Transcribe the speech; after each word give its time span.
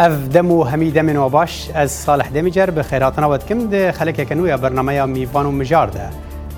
اف 0.00 0.12
دمو 0.28 0.64
همی 0.64 0.90
دمن 0.90 1.16
و 1.16 1.28
باش 1.28 1.70
از 1.74 1.90
صالح 1.90 2.28
دمیجر 2.28 2.66
به 2.66 2.82
خیراتنا 2.82 3.30
ود 3.30 3.44
کم 3.46 3.68
ده 3.68 3.92
خلک 3.92 4.28
کنویا 4.28 4.56
برنامه 4.56 5.04
میوان 5.06 5.46
و 5.46 5.50
مجار 5.52 5.86
ده 5.86 6.08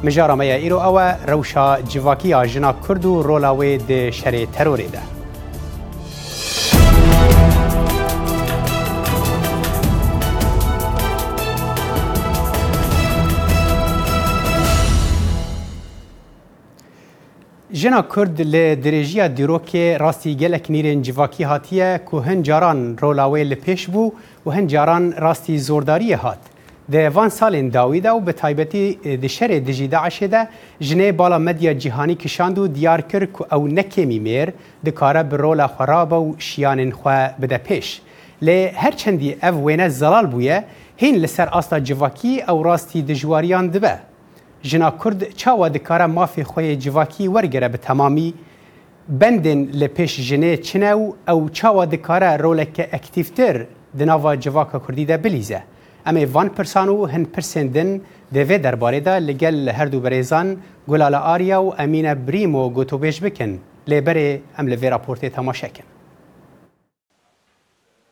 مجار 0.04 0.34
میا 0.34 0.54
ایرو 0.54 0.76
او 0.78 1.14
روشا 1.28 1.82
جواکی 1.82 2.34
آجنا 2.34 2.74
کرد 2.88 3.04
و 3.06 3.22
رولاوی 3.22 3.78
ده 3.78 4.10
شر 4.10 4.44
تروری 4.52 4.86
ده 4.88 4.98
Jina 17.82 18.02
Kurd 18.08 18.38
li 18.38 18.82
dirêjiya 18.84 19.36
dîrokê 19.36 19.86
rastî 20.00 20.36
gelek 20.36 20.68
nîrên 20.68 21.02
civakî 21.02 21.46
hatiye 21.46 22.00
ku 22.04 22.24
hin 22.26 22.42
caran 22.42 22.96
rola 23.02 23.22
wê 23.32 23.50
li 23.50 23.54
pêş 23.66 23.82
bû 23.94 24.12
û 24.46 24.56
hin 24.56 24.68
caran 24.68 25.04
rastî 25.20 25.54
zordariyê 25.68 26.16
hat. 26.16 26.38
Di 26.92 27.08
van 27.14 27.28
salên 27.28 27.72
dawî 27.72 28.02
de 28.04 28.08
û 28.08 28.26
bi 28.26 28.32
taybetî 28.32 28.98
e, 29.04 29.22
di 29.22 29.26
şerê 29.26 29.66
dijî 29.66 29.88
Daişê 29.90 30.32
de 30.32 30.48
jinê 30.80 31.18
bala 31.18 31.38
medya 31.38 31.78
cîhanî 31.80 32.16
kişand 32.18 32.56
û 32.56 32.74
diyar 32.74 33.08
kir 33.08 33.32
ku 33.32 33.44
ew 33.44 33.74
nekemî 33.74 34.16
mêr 34.16 34.52
dikare 34.84 35.30
bi 35.30 35.38
rola 35.38 35.64
xweraba 35.66 36.14
û 36.16 36.38
şiyanên 36.40 36.90
xwe 36.92 37.34
bide 37.42 37.60
pêş. 37.68 37.98
Lê 38.42 38.72
herçendî 38.72 39.38
ev 39.42 39.54
wêne 39.54 39.88
zelal 39.90 40.32
bûye, 40.32 40.64
hên 41.00 41.22
li 41.22 41.28
ser 41.28 41.48
asta 41.52 41.84
civakî 41.84 42.32
ew 42.48 42.64
rastî 42.64 43.08
dijwariyan 43.08 43.72
dibe. 43.72 43.98
جنا 44.62 44.90
کورد 44.90 45.34
چاوا 45.36 45.68
دکاره 45.68 46.06
مافی 46.06 46.44
خوی 46.44 46.76
جواکی 46.76 47.28
ورگره 47.28 47.68
به 47.68 47.78
تمامی 47.78 48.34
بندن 49.08 49.62
لپیش 49.62 50.20
جنه 50.28 50.56
چنو 50.56 51.12
او 51.28 51.50
چاوا 51.50 51.84
دکاره 51.84 52.36
رولک 52.36 52.88
اکتیفتر 52.92 53.66
دناوا 53.98 54.36
جواکا 54.36 54.78
کردی 54.78 55.04
ده 55.04 55.16
بلیزه 55.16 55.62
اما 56.06 56.26
وان 56.26 56.48
پرسانو 56.48 57.06
هن 57.06 57.24
پرسندن 57.24 58.00
دوی 58.34 58.58
درباره 58.58 59.00
ده 59.00 59.18
لگل 59.18 59.68
هر 59.68 59.86
دو 59.86 60.00
بریزان 60.00 60.56
گلال 60.88 61.14
آریا 61.14 61.62
و 61.62 61.74
امین 61.80 62.14
بریمو 62.14 62.70
گوتو 62.70 62.98
بیش 62.98 63.22
بکن 63.24 63.58
لبره 63.88 64.40
ام 64.58 64.68
لوی 64.68 64.90
راپورتی 64.90 65.28
تماشا 65.30 65.68
کن 65.68 65.84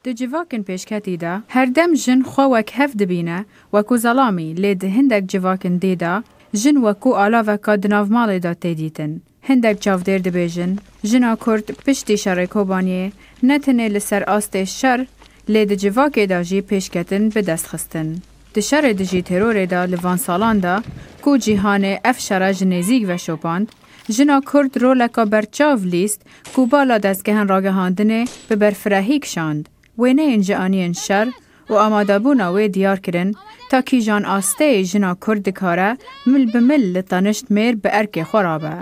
د 0.05 0.13
جواکن 0.13 0.63
پێشکەتی 0.63 1.17
دا 1.23 1.41
هەردەم 1.55 1.93
ژن 2.05 2.21
خۆ 2.31 2.43
وەک 2.55 2.71
هەف 2.79 2.91
دبینە 3.01 3.39
وەکو 3.75 3.97
زەڵامی 4.05 4.55
لێ 4.63 4.75
دهندێک 4.75 5.25
جواکن 5.33 5.75
دێدا 5.83 6.15
jin 6.53 6.83
wekû 6.83 7.15
alaveka 7.17 7.77
di 7.83 7.89
nav 7.91 8.11
malê 8.11 8.43
da 8.43 8.53
tê 8.55 8.77
dîtin. 8.79 9.23
Hindek 9.49 9.77
çavdêr 9.83 10.25
dibêjin, 10.25 10.77
jina 11.05 11.37
Kurd 11.37 11.67
piştî 11.87 12.13
şerê 12.13 12.47
Kobaniyê 12.47 13.13
ne 13.43 13.57
tenê 13.57 13.95
li 13.95 14.01
ser 14.01 14.23
astê 14.23 14.67
şer 14.67 15.07
lê 15.49 15.69
di 15.69 15.75
civakê 15.75 16.29
da 16.29 16.45
jî 16.45 16.59
pêşketin 16.71 17.35
bidestxistin. 17.35 18.19
Di 18.55 18.61
şerê 18.61 18.99
de 18.99 19.05
jî 19.05 19.23
terorê 19.23 19.71
da 19.71 19.79
li 19.81 19.97
vansalan 20.03 20.63
da 20.63 20.83
ku 21.23 21.37
cîhanê 21.37 21.99
ev 22.11 22.15
şera 22.19 22.53
ji 22.53 22.65
nêzîk 22.65 23.09
veşopand, 23.09 23.67
jina 24.11 24.41
Kurd 24.41 24.81
roleka 24.81 25.33
berçav 25.33 25.79
lîst 25.85 26.21
ku 26.55 26.71
bala 26.71 26.97
destgehên 26.97 27.49
ragihandinê 27.53 28.27
bi 28.51 28.61
berfirehî 28.61 29.21
kişand. 29.21 29.65
Wêneyên 29.99 30.43
ji 30.43 30.53
aniyên 30.53 30.95
şer 31.07 31.29
û 31.69 31.79
amadebûna 31.79 32.43
wê 32.47 32.75
diyar 32.75 32.99
kirin 33.03 33.35
تاکî 33.73 33.99
jan 34.09 34.23
asteyê 34.39 34.83
jina 34.93 35.13
Kurd 35.25 35.43
dikare 35.49 35.91
mil 36.33 36.45
bi 36.55 36.61
mil 36.71 36.85
li 36.95 37.03
tanişt 37.13 37.45
mêr 37.57 37.75
bi 37.83 37.89
erkê 38.01 38.23
xwe 38.31 38.41
rabe. 38.49 38.75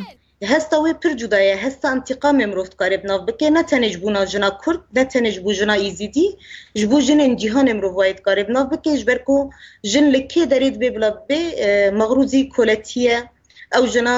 hesta 0.52 0.76
wê 0.76 0.92
pir 1.02 1.12
cuda 1.20 1.40
ye 1.48 1.54
hesta 1.64 1.86
întiqamê 1.96 2.44
mirov 2.50 2.68
dikarê 2.72 2.96
bi 3.02 3.06
nav 3.12 3.20
bike 3.28 3.48
ne 3.56 3.62
tenê 3.70 3.88
ji 3.92 3.98
bûna 4.04 4.22
jina 4.32 4.48
Kurd 4.64 4.82
ne 4.96 5.04
tenê 5.12 5.30
ji 5.34 5.40
bû 5.44 5.52
jina 5.60 5.74
Êzidî 5.88 6.26
ji 6.80 6.86
bo 6.90 6.98
jinên 7.06 7.32
cîhanê 7.42 7.72
mirov 7.78 7.94
wayê 8.00 8.14
dikarê 8.18 8.42
bi 8.48 8.52
nav 8.58 8.66
bike 8.72 8.92
ji 8.98 9.06
ber 9.10 9.18
ku 9.26 9.36
jin 9.92 10.06
li 10.14 10.20
kê 10.32 10.42
derê 10.52 10.68
dibe 10.74 10.88
bila 10.96 11.10
bê 11.28 11.40
mexrûzî 12.00 12.42
koletiye 12.56 13.16
ew 13.76 13.84
jina 13.94 14.16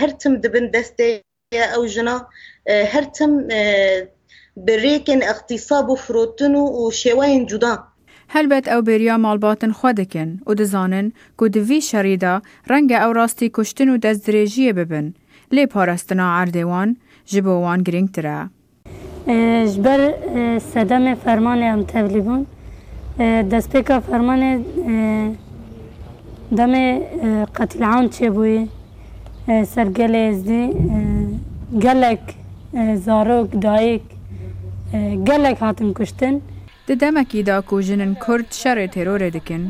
her 0.00 0.10
tim 0.20 0.32
dibin 0.42 0.66
destê 0.76 1.08
ew 1.76 1.84
jina 1.94 2.16
her 2.92 3.04
tim 3.16 3.32
bi 4.66 4.74
rêkên 4.86 5.20
iqtisab 5.32 5.86
û 5.92 5.96
firotin 6.04 6.54
û 6.78 6.82
şêwayên 7.00 7.44
cudan 7.52 7.78
هەلبەت 8.36 8.64
ئەو 8.72 8.80
بێریا 8.88 9.16
ماڵباتن 9.24 9.72
خوا 9.78 9.90
دەکەن 10.00 10.30
و 10.46 10.50
دەزانن 10.60 11.06
کو 11.38 11.44
دوی 11.54 11.80
شەریدا 11.90 12.34
ڕەنگە 12.70 12.96
ئەو 13.02 13.10
ڕاستی 13.18 13.48
کوشتن 13.56 13.88
و 13.90 14.00
دەست 14.04 14.20
درێژیە 14.28 14.72
ببن 14.78 15.06
لێ 15.54 15.64
پاراستنا 15.72 16.26
ئاردێوان 16.36 16.90
ji 17.32 17.40
bo 17.44 17.52
wan 17.64 17.80
girîngtir 17.86 18.26
e 18.32 18.38
ji 19.70 19.78
ber 19.86 20.00
sedemê 20.72 21.14
fermanê 21.24 21.66
em 21.74 21.82
tevlî 21.94 22.20
bûn 22.28 22.42
destpêka 23.52 23.96
fermanê 24.08 24.54
demê 26.58 26.86
qetilan 27.56 28.04
çêbûyê 28.16 28.62
sergelê 29.74 30.22
êzdî 30.30 30.62
gelek 31.86 32.22
zarok 33.06 33.48
dayek 33.66 34.02
gelek 35.30 35.56
hatin 35.64 35.90
kuştin 35.98 36.34
د 36.88 36.92
دمکی 37.00 37.42
دا 37.48 37.58
کو 37.68 37.80
جنن 37.80 38.12
کرد 38.26 38.52
شر 38.52 38.78
ترور 38.92 39.20
دکن 39.34 39.62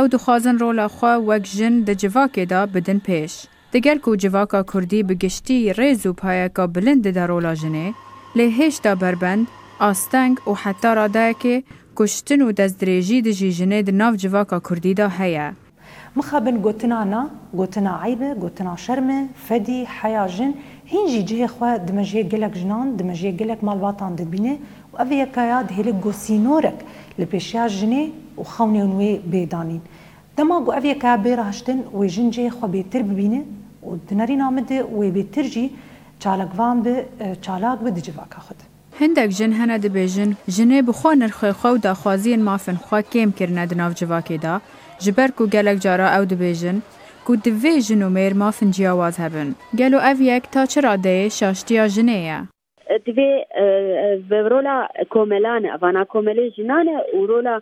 او 0.00 0.06
دخوازن 0.12 0.58
رولا 0.60 0.86
خوا 0.94 1.10
وک 1.28 1.44
جن 1.58 1.74
د 1.88 1.98
جواکی 2.02 2.44
دا 2.52 2.64
بدن 2.76 2.98
پیش 3.08 3.32
دگل 3.74 3.98
کو 4.04 4.14
جواکا 4.22 4.62
کردی 4.72 5.02
بگشتی 5.10 5.56
ریز 5.78 6.06
و 6.06 6.12
پایکا 6.20 6.66
بلند 6.76 7.08
دا 7.14 7.26
رولا 7.30 7.52
جنه 7.62 7.94
لی 8.40 8.46
هیش 8.58 8.76
دا 8.84 8.94
بربند 9.02 9.46
آستنگ 9.88 10.40
و 10.48 10.54
حتی 10.62 10.94
راده 11.00 11.34
که 11.42 11.62
کشتن 12.02 12.42
و 12.42 12.52
دزدریجی 12.62 13.20
د 13.28 13.36
جیجنه 13.42 13.82
د 13.90 14.00
ناف 14.02 14.16
جواکا 14.24 14.60
کردی 14.68 14.94
دا 15.02 15.08
هیه 15.18 15.50
مخابن 16.16 16.56
گوتنانا 16.64 17.26
گوتنا 17.56 18.00
عیبه 18.04 18.34
گوتنا 18.40 18.76
شرمه 18.86 19.26
فدی 19.48 19.84
حیا 19.98 20.26
جن 20.36 20.52
هینجی 20.92 21.22
جه 21.30 21.46
خوا 21.46 21.76
دمجه 21.76 22.22
گلک 22.34 22.52
جنان 22.62 22.86
دمجه 22.96 23.30
گلک 23.30 23.64
مالباتان 23.64 24.14
دبینه 24.16 24.56
و 24.94 25.02
ئەوەیەکەیا 25.02 25.58
دهێلێک 25.68 25.96
گۆسینۆرەک 26.04 26.78
لە 27.20 27.24
پێشیا 27.30 27.64
ژنێ 27.78 28.04
و 28.38 28.42
خەونێ 28.52 28.84
نوێ 28.92 29.12
بێدانین 29.32 29.82
دەما 30.36 30.56
گو 30.64 30.70
ئەوەیەکە 30.76 31.10
بێڕاشتن 31.24 31.78
وێ 31.98 32.06
ژنجێ 32.14 32.48
خۆ 32.56 32.66
بێتر 32.74 33.02
ببینە 33.10 33.40
و 33.88 33.90
دنەری 34.08 34.36
نامدە 34.42 34.78
وێ 34.98 35.08
بێترژی 35.16 35.66
چالکوان 36.22 36.76
بە 36.84 36.94
چالاک 37.44 37.78
بە 37.84 37.90
دجیواکە 37.96 38.40
خود. 38.46 38.58
هندێک 39.00 39.30
ژن 39.38 39.52
هەنە 39.60 39.76
دەبێژن 39.84 40.30
ژنێ 40.56 40.80
بخوا 40.88 41.12
نرخێخوا 41.22 41.70
و 41.74 41.78
داخوازیین 41.86 42.42
مافن 42.48 42.78
خوا 42.86 43.00
کێمکردە 43.12 43.64
دناو 43.70 43.92
جوواکێدا 43.98 44.54
ji 45.04 45.10
ber 45.16 45.30
ku 45.36 45.44
gelek 45.54 45.78
cara 45.84 46.06
ew 46.18 46.24
dibêjin 46.32 46.78
ku 47.26 47.32
divê 47.44 47.74
jin 47.86 48.00
û 48.06 48.08
mêr 48.16 48.32
mafin 48.42 48.70
ciyawaz 48.76 49.16
hebin. 49.22 49.48
Gelo 49.80 49.98
ev 50.10 50.18
yek 50.30 50.44
ta 50.52 50.62
çira 50.72 50.94
deyê 51.04 51.26
şaştiya 51.38 51.84
jinê 51.94 52.20
ye. 52.30 52.38
دوی 53.06 53.28
ورولا 54.30 54.76
کوملانه 55.14 55.70
وانا 55.84 56.02
کوملې 56.12 56.46
جنانه 56.56 56.96
ورولا 57.18 57.54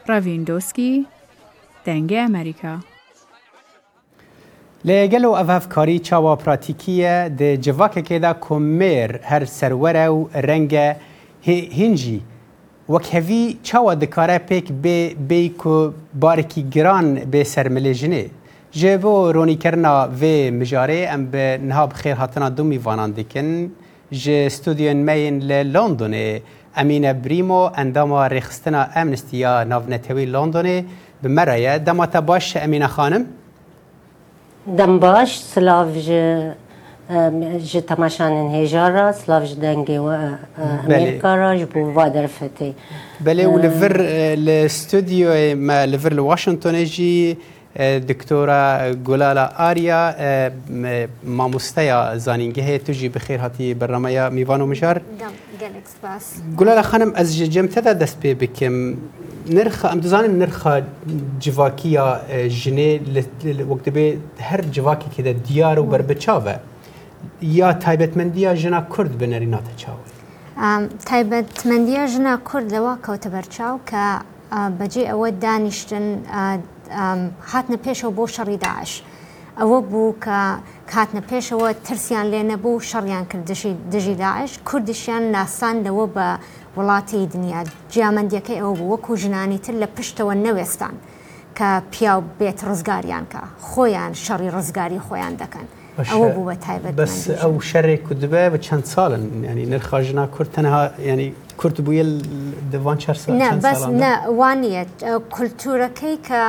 راویندوسکی 0.07 1.07
دنگ 1.87 2.13
امریکا 2.13 2.77
لگل 4.85 5.25
او 5.25 5.37
افکاری 5.37 5.99
چاوا 5.99 6.37
پراتیکیه 6.37 7.29
د 7.41 7.55
جواکه 7.57 8.01
کې 8.03 8.23
دا 8.23 8.33
کومیر 8.33 9.11
هر 9.25 9.45
سرور 9.45 9.97
او 10.07 10.29
رنګ 10.35 10.95
هینجی 11.49 12.21
وەک 12.93 13.07
هەوی 13.17 13.43
چاوە 13.69 13.93
دکارە 14.03 14.39
پێک 14.49 14.67
بێ 14.85 14.99
بێ 15.29 15.41
و 15.67 15.73
بارێکی 16.23 16.63
گران 16.75 17.07
بێ 17.33 17.43
سەرمەلێژنێ 17.55 18.25
ji 18.81 18.93
bo 19.03 19.13
ronîkirina 19.37 19.95
vê 20.21 20.37
mijarê 20.59 21.01
em 21.17 21.23
bi 21.33 21.47
niha 21.69 21.85
bixêr 21.91 22.15
hatina 22.23 22.49
du 22.57 22.65
mîvanan 22.73 23.11
dikin 23.17 23.49
ji 24.23 24.39
studiyên 24.57 24.97
meyên 25.09 25.37
li 25.49 25.61
Londonê 25.75 26.29
Emîne 26.83 27.13
Brîmo 27.25 27.63
endama 27.83 28.21
rêxistina 28.37 28.83
Amnestiya 29.03 29.55
Navnetewî 29.73 30.25
Londonê 30.37 30.79
bi 31.23 31.29
me 31.37 31.45
ye 31.67 31.75
dema 31.87 32.07
te 32.11 32.29
baş 32.29 32.47
Emîne 32.67 32.87
xanim? 32.95 33.25
Dem 34.79 34.95
baş 35.03 35.31
silav 35.53 35.89
ji 36.07 36.25
تەماشان 37.09 38.35
هجارة 38.55 39.07
سلاڤژ 39.21 39.51
دەنگێکارژ 39.63 41.61
بۆ 41.73 41.77
وا 41.97 42.07
دەرفەتی 42.17 42.73
فتي 43.21 43.47
و 43.47 43.59
لەڤر 43.65 43.95
لە 44.47 44.57
ستودیۆی 44.79 45.49
لەڤر 45.93 46.13
لە 46.19 46.23
وااشنگتۆنێژی 46.23 47.19
دکتۆرە 48.09 48.63
گولالە 49.07 49.47
ئاریا 49.61 50.03
مامۆستەیە 51.37 51.99
زانینگە 52.27 52.63
هەیە 52.69 52.81
توژی 52.87 53.09
بخێر 53.09 53.39
هاتی 53.43 53.75
بەڕەمەیە 53.81 54.25
میوان 54.33 54.61
و 54.63 54.67
مژار 54.67 54.97
جولالا 56.59 56.83
خانم 56.83 57.11
ئەس 57.19 57.31
جەمتەدا 57.55 57.93
دەست 58.01 58.17
پێ 58.23 58.33
بکەم 58.43 58.77
نرخە 59.57 59.89
ئەم 59.91 60.01
دەزانم 60.05 60.35
نرخە 60.45 60.73
جیواکیە 61.45 62.07
ژنێ 62.63 62.91
وەک 63.71 63.81
دەبێت 63.87 64.19
هەر 64.49 64.61
جیواکێکدا 64.75 65.33
دیار 65.47 65.79
و 65.81 65.87
یا 67.43 67.73
تایبەتمەندیە 67.85 68.53
ژنا 68.55 68.81
کورد 68.81 69.13
بنەریناتە 69.21 69.73
چاوی 69.83 70.03
تایبەتمەندیە 71.11 72.03
ژنا 72.13 72.37
کورد 72.51 72.69
لەوە 72.75 72.95
کەوتە 73.07 73.29
بەرچاو 73.35 73.77
کە 73.91 74.05
بەجێ 74.79 75.05
ئەوە 75.13 75.29
دانیشتن 75.45 76.07
هاتنە 77.53 77.79
پێشەوە 77.85 78.13
بۆ 78.19 78.25
شەڕی 78.35 78.59
داعش 78.67 78.93
ئەوە 79.61 79.79
بوو 79.91 80.15
کە 80.25 80.41
کاتنە 80.93 81.23
پێشەوە 81.31 81.69
ترسیان 81.87 82.27
لێ 82.33 82.43
نەبوو 82.51 82.81
شەڕیان 82.91 83.25
کردشی 83.33 83.73
دژی 83.93 84.15
داعش 84.23 84.53
کوردشیان 84.69 85.23
ناسان 85.35 85.77
لەوە 85.87 86.07
بە 86.17 86.29
وڵاتی 86.77 87.27
دنیا 87.33 87.61
جیامەندیەکەی 87.95 88.59
ئەوە 88.61 88.75
بوو 88.79 88.93
وەکو 88.95 89.13
ژنانی 89.23 89.59
تر 89.65 89.75
لە 89.83 89.87
پشتەوە 89.97 90.35
نەوێستان 90.47 90.95
کە 91.57 91.69
پیا 91.93 92.15
بێت 92.39 92.59
ڕزگاریان 92.69 93.25
کە 93.33 93.41
خۆیان 93.69 94.13
شەڕی 94.25 94.49
ڕزگاری 94.57 94.99
خۆیان 95.07 95.35
دەکەن. 95.43 95.69
ئەوە 96.11 96.29
بووە 96.37 96.55
تایبەت 96.67 96.93
بەس 97.01 97.15
ئەو 97.43 97.53
شەرێک 97.71 98.01
کوردبە 98.07 98.43
بە 98.53 98.59
چەند 98.67 98.85
ساڵن 98.95 99.23
ینی 99.51 99.65
نرخاژنا 99.73 100.25
کورد 100.35 100.51
تەنها 100.57 100.83
ینی 101.11 101.29
کورت 101.61 101.77
بووە 101.87 102.05
دەوان 102.73 102.97
چەر 103.05 103.17
بەس 103.67 103.81
نەوانە 104.03 104.83
کولتورەکەی 105.35 106.17
کە 106.29 106.41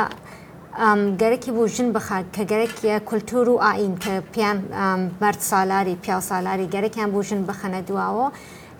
گەرەکی 1.21 1.51
بوو 1.55 1.67
ژن 1.75 1.89
بخات 1.95 2.25
کە 2.35 2.43
گەرەکیە 2.51 2.97
کولتور 3.09 3.45
و 3.49 3.55
ئاین 3.65 3.93
کە 4.03 4.13
پیان 4.33 4.57
بەرد 5.21 5.41
سالاری 5.51 5.95
پیا 6.05 6.19
سالاری 6.29 6.67
گەرەکیان 6.75 7.09
بوو 7.13 7.23
ژن 7.29 7.41
بخەنە 7.49 7.79
دواوە. 7.89 8.27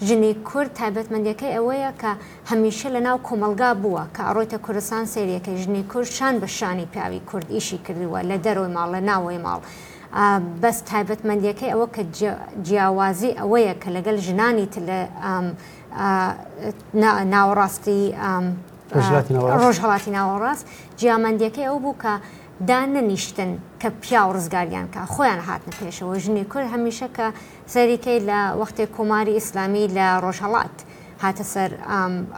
ژنی 0.07 0.33
کورد 0.50 0.71
تایبەتمەندیەکەی 0.79 1.51
ئەوەیە 1.56 1.91
کە 2.01 2.12
هەمیشە 2.51 2.88
لە 2.95 3.00
ناو 3.07 3.17
کۆمەلگا 3.27 3.69
بووە 3.83 4.03
کە 4.15 4.21
ئەڕۆیتە 4.27 4.57
کوردستان 4.65 5.03
سریەکەی 5.13 5.56
ژنی 5.63 5.83
کورد 5.91 6.09
شان 6.17 6.35
بە 6.41 6.47
شانی 6.57 6.85
پیاوی 6.94 7.19
کورد 7.29 7.47
ئیشی 7.56 7.79
کردووە 7.85 8.19
لە 8.29 8.38
دەرۆی 8.45 8.71
ماڵ 8.75 8.88
لە 8.95 9.01
ناوەی 9.09 9.39
ماڵ. 9.45 9.62
بەس 10.62 10.77
تایبەتمەندیەکەی 10.91 11.69
ئەوە 11.73 11.88
کە 11.95 12.03
جیاوازی 12.67 13.31
ئەوەیە 13.39 13.73
کە 13.81 13.89
لەگەل 13.95 14.17
ژنانی 14.25 14.67
لە 16.95 17.09
ناوەڕاستی 17.33 18.01
ڕۆژهڵاتی 19.62 20.15
ناوەڕاست 20.17 20.65
جیامەندیەکەی 21.00 21.65
ئەو 21.69 21.79
بوو 21.83 21.95
کە 22.03 22.13
دا 22.69 22.79
نەنیشتن 22.94 23.51
کە 23.81 23.89
پیا 24.03 24.21
و 24.27 24.33
ڕزگاریان 24.38 24.88
کە 24.94 25.00
خۆیان 25.13 25.41
هاتنە 25.47 25.71
پێشەوە 25.79 26.15
ژنی 26.23 26.45
کورد 26.51 26.67
هەمیشە 26.73 27.07
کە 27.17 27.27
سەریکەی 27.73 28.19
لە 28.29 28.39
وەختی 28.62 28.85
کۆماری 28.95 29.33
ئیسلامی 29.38 29.85
لە 29.97 30.07
ڕۆژهڵات 30.23 30.75
هاتە 31.23 31.44
سەر 31.53 31.69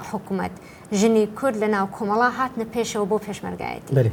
حکوومەت. 0.09 0.55
ژنی 0.93 1.25
کورد 1.27 1.55
لە 1.63 1.67
ناو 1.67 1.87
کۆمەڵا 1.97 2.29
هاتنە 2.37 2.65
پێشەوە 2.75 3.05
بۆ 3.09 3.17
پێشمەرگایەتی 3.19 4.07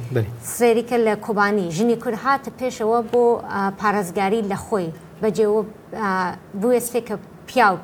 سێریکە 0.59 0.97
لە 1.07 1.15
کۆبانی 1.27 1.71
ژنی 1.71 1.97
کورد 1.97 2.17
هاتە 2.25 2.51
پێشەوە 2.61 3.13
بۆ 3.13 3.41
پارێزگاری 3.79 4.43
لە 4.53 4.57
خۆی 4.57 4.87
بەجێوە 5.23 5.63
بێستێ 6.63 7.01
کە 7.09 7.15
پیاو 7.47 7.77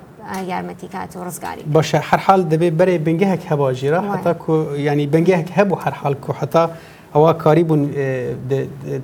یارمەتی 0.50 0.88
کات 0.92 1.16
و 1.16 1.24
ڕزگاری 1.26 1.62
باشە 1.72 2.00
هەرحال 2.10 2.40
دەبێت 2.52 2.74
بەرێ 2.78 2.98
بنگەهێک 3.06 3.42
هەباژێرا 3.50 4.00
هەتا 4.12 4.32
ینی 4.86 5.06
بنگەهێک 5.06 5.48
هەبوو 5.58 5.82
هەرحال 5.84 6.14
و 6.28 6.32
حتا 6.40 6.70
ئەوە 7.14 7.32
کاری 7.42 7.64
بوون 7.64 7.82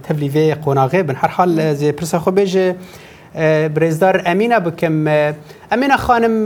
تەبلیێ 0.07 0.55
قۆناغێ 0.65 1.03
بن 1.09 1.17
هەرحال 1.23 1.51
پرسە 1.99 2.19
خۆ 2.25 2.31
بێژێ 2.37 2.67
برێزدار 3.75 4.17
ئەمینە 4.29 4.59
بکەم 4.67 4.97
ئەمێنە 5.73 5.97
خانم 6.07 6.37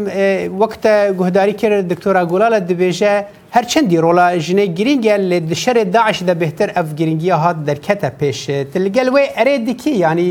وەکتە 0.62 0.94
گوهداری 1.19 1.54
کرد 1.60 1.78
دکتۆرا 1.92 2.22
گوڵالە 2.32 2.58
دەبێژە 2.70 3.14
هەرچەندی 3.56 3.98
ڕۆڵە 4.04 4.26
ژنەی 4.46 4.69
گرنگگە 4.78 5.16
لێ 5.31 5.38
دشەرێ 5.52 5.84
داعشدا 5.96 6.34
بهتر 6.42 6.69
ئەف 6.76 6.88
گرنگگیە 6.98 7.37
هات 7.44 7.58
دەرکەتە 7.69 8.10
پێش 8.20 8.40
لەگەل 8.84 9.08
وێ 9.14 9.25
ئەرێ 9.37 9.54
دیکی 9.69 9.92
ینی 10.04 10.31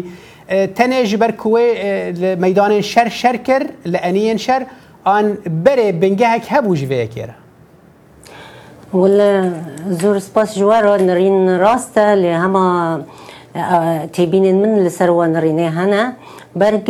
تەنێ 0.77 0.99
ji 1.11 1.15
ber 1.21 1.31
ku 1.41 1.47
wê 1.55 1.65
meydanên 2.43 2.81
şer 2.91 3.09
şer 3.21 3.37
kir 3.47 3.63
li 3.91 3.97
eniyên 4.09 4.39
şer 4.45 4.61
an 5.15 5.25
berê 5.65 5.87
bingehek 6.01 6.43
hebû 6.53 6.71
ji 6.79 6.87
vê 6.91 6.97
kêre. 7.15 7.35
Wile 9.01 9.31
zûr 9.99 10.15
spas 10.27 10.49
ji 10.57 10.63
we 10.69 10.79
nerîn 11.09 11.39
rast 11.65 11.97
e 11.97 12.09
lê 12.23 12.33
hema 12.43 12.67
têbînên 14.17 14.57
min 14.63 14.73
li 14.85 14.89
ser 14.97 15.09
we 15.17 15.27
nirînê 15.35 15.69
hene. 15.79 16.03
برگ 16.55 16.85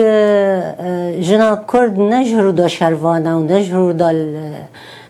جنا 1.19 1.55
کرد 1.67 1.99
نجهرو 1.99 2.51
دا 2.51 2.67
شروانا 2.67 3.39
و 3.39 3.43
نجهرو 3.43 3.93
دا 3.93 4.11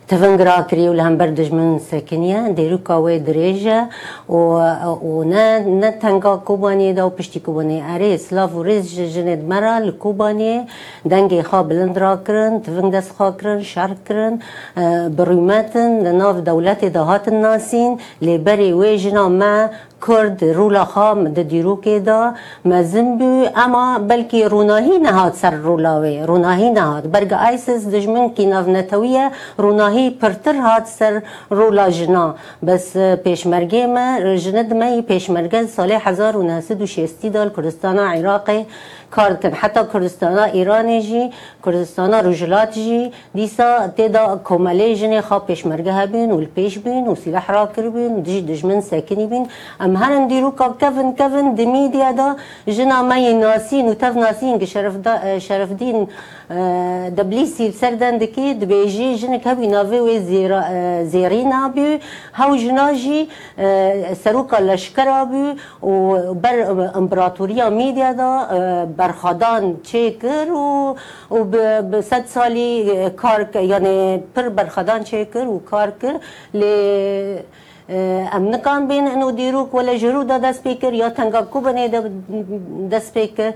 تفنگ 0.07 0.41
را 0.41 0.61
کری 0.63 0.87
و 0.87 0.93
لهم 0.93 1.17
بردش 1.17 1.53
من 1.53 1.79
سکنیه 1.79 2.49
دیرو 2.57 2.77
کاوی 2.77 3.19
دریجه 3.19 3.83
و, 4.29 4.33
و 5.05 5.23
نه, 5.23 5.59
نه 5.69 5.91
تنگا 6.01 6.37
کوبانی 6.37 6.93
دا 6.93 7.07
و 7.07 7.09
پشتی 7.09 7.39
کوبانی 7.39 7.81
اره 7.85 8.13
اسلاف 8.13 8.55
و 8.55 8.63
ریز 8.63 8.99
جند 9.01 9.43
مرا 9.45 9.77
لکوبانی 9.77 10.65
دنگی 11.09 11.43
خواه 11.43 11.67
بلند 11.67 11.99
را 11.99 12.17
کرن 12.27 12.59
تفنگ 12.59 12.91
دست 12.93 13.11
خواه 13.17 13.37
کرن 13.37 13.61
شر 13.63 13.89
کرن 14.09 14.39
برویمتن 15.17 16.11
ناف 16.15 16.35
دولت 16.37 16.85
دهات 16.85 17.27
ناسین 17.27 17.97
لبری 18.21 18.71
وی 18.73 18.97
جنا 18.97 19.29
ما 19.29 19.67
کرد 20.07 20.43
رولا 20.57 20.83
خام 20.93 21.23
د 21.25 21.39
دیروکې 21.51 21.99
دا 22.09 22.19
مزن 22.73 23.07
بو 23.21 23.29
اما 23.63 23.83
بلکی 24.11 24.43
روناهی 24.53 24.97
نهاد 25.05 25.33
سر 25.41 25.53
رولاوی 25.67 26.13
روناهی 26.31 26.69
نهاد 26.77 27.09
برگ 27.15 27.33
آیسیس 27.39 27.87
دجمن 27.95 28.29
کی 28.37 28.45
نونتویه 28.51 29.25
روناهی 29.65 30.09
پرتر 30.21 30.55
هاد 30.67 30.85
سر 30.93 31.19
رولا 31.61 31.87
جنا 31.97 32.25
بس 32.67 32.91
پیشمرگی 33.23 33.85
ما 33.97 34.05
جند 34.45 34.73
ما 34.83 34.91
پیشمرگه 35.11 35.67
سال 35.75 35.91
1960 35.97 37.25
دال 37.37 37.49
کردستان 37.57 37.99
عراق 38.07 38.49
کارتن 39.15 39.53
حتی 39.61 39.79
کردستانا 39.93 40.43
ایران 40.57 40.87
جی 40.99 41.29
کردستانا 41.65 42.19
رجلات 42.27 42.73
جی 42.73 43.11
دیسا 43.35 43.87
تیدا 43.97 44.23
کومله 44.43 44.95
جن 44.95 45.21
خوا 45.21 45.39
پیشمرگه 45.47 46.05
بین 46.13 46.31
و 46.31 46.37
پیش 46.55 46.73
بین 46.85 47.05
و 47.07 47.13
سلاح 47.23 47.47
را 47.55 47.63
کر 47.75 47.85
بین 47.95 48.13
دج 48.25 48.37
دجمن 48.51 48.81
ساکنی 48.89 49.25
بین 49.31 49.43
ام 49.79 49.95
هرن 50.01 50.27
دیرو 50.27 50.51
کا 50.59 50.67
کفن 50.81 51.09
کفن 51.19 51.47
دمی 51.59 51.89
دیا 51.93 52.11
دا 52.11 52.27
جنا 52.67 53.01
ما 53.01 53.15
ناسین 53.43 53.85
و 53.89 53.93
تف 53.93 54.15
ناسین 54.17 54.59
که 54.59 54.65
شرف, 54.65 54.95
دا 55.01 55.39
شرف 55.39 55.71
دین 55.81 56.07
دبلیسی 57.17 57.71
سردن 57.71 58.17
دکی 58.17 58.53
دبیجی 58.53 59.15
جن 59.17 59.37
کبی 59.37 59.67
ناوی 59.67 59.99
و 59.99 60.19
زیرا 60.19 60.61
زیرینا 61.03 61.69
بی 61.75 61.99
هاو 62.33 62.57
جناجی 62.57 63.27
سروکا 64.23 64.57
لشکر 64.57 65.25
بی 65.25 65.45
و 65.87 66.33
بر 66.33 66.57
امپراتوریا 66.97 67.69
میدیا 67.69 68.13
دا 68.13 68.29
برخادان 68.99 69.77
چه 69.83 70.11
کر 70.21 70.51
و, 70.51 70.95
و 71.31 71.35
به 71.81 72.01
صد 72.01 72.25
سالی 72.25 73.09
کار 73.09 73.47
یعنی 73.55 74.23
پر 74.35 74.49
برخادان 74.59 75.03
چه 75.03 75.25
کر 75.33 75.47
و 75.47 75.59
کار 75.59 75.93
کر 76.01 76.15
لی 76.53 76.73
ام 78.33 78.43
نکان 78.55 78.87
بین 78.87 79.07
انو 79.07 79.31
دیروک 79.31 79.73
ولا 79.73 79.95
جرو 79.97 80.23
دا 80.23 80.37
دست 80.37 80.63
پیکر 80.63 80.93
یا 80.93 81.09
تنگا 81.09 81.41
کوبنه 81.41 81.87
دا 81.87 82.03
دست 82.91 83.13
پیکر 83.13 83.53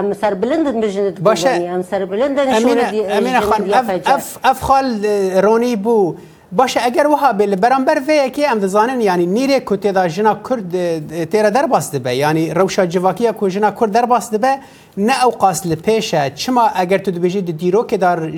ام 0.00 0.12
سر 0.12 0.34
بلندن 0.34 0.80
بجند 0.80 1.22
باشه 1.22 1.48
ام 1.48 1.82
سر 1.82 2.04
بلندن 2.04 2.54
امینه 2.54 3.06
امینه 3.10 3.40
خان 3.40 3.60
اف 3.74 3.90
اف 4.08 4.38
اف 4.44 4.60
خال 4.62 5.06
رونی 5.44 5.76
بو 5.76 6.14
باشه 6.52 6.80
اگر 6.84 7.06
وها 7.06 7.32
بل 7.32 7.56
برانبر 7.56 7.98
وی 8.08 8.30
کی 8.30 8.46
ام 8.46 8.58
دزانن 8.58 9.00
یعنی 9.00 9.26
نیره 9.26 9.60
کو 9.60 9.76
تیدا 9.76 10.08
جنا 10.08 10.34
کرد 10.48 10.70
تیرا 11.30 11.50
در 11.50 11.66
باس 11.66 11.90
دبه 11.90 12.14
یعنی 12.16 12.54
روشا 12.54 12.86
جواکیه 12.86 13.32
کو 13.32 13.48
جنا 13.48 13.70
کرد 13.70 13.92
در 13.92 14.06
باس 14.06 14.30
دبه 14.30 14.54
نه 14.96 15.24
او 15.24 15.30
قاس 15.30 15.66
لپیشه 15.66 16.30
چما 16.34 16.62
اگر 16.74 16.98
تو 16.98 17.10
دبیجی 17.10 17.40
د 17.42 17.56
دیرو 17.56 17.86
کې 17.90 17.94
دار 17.94 18.32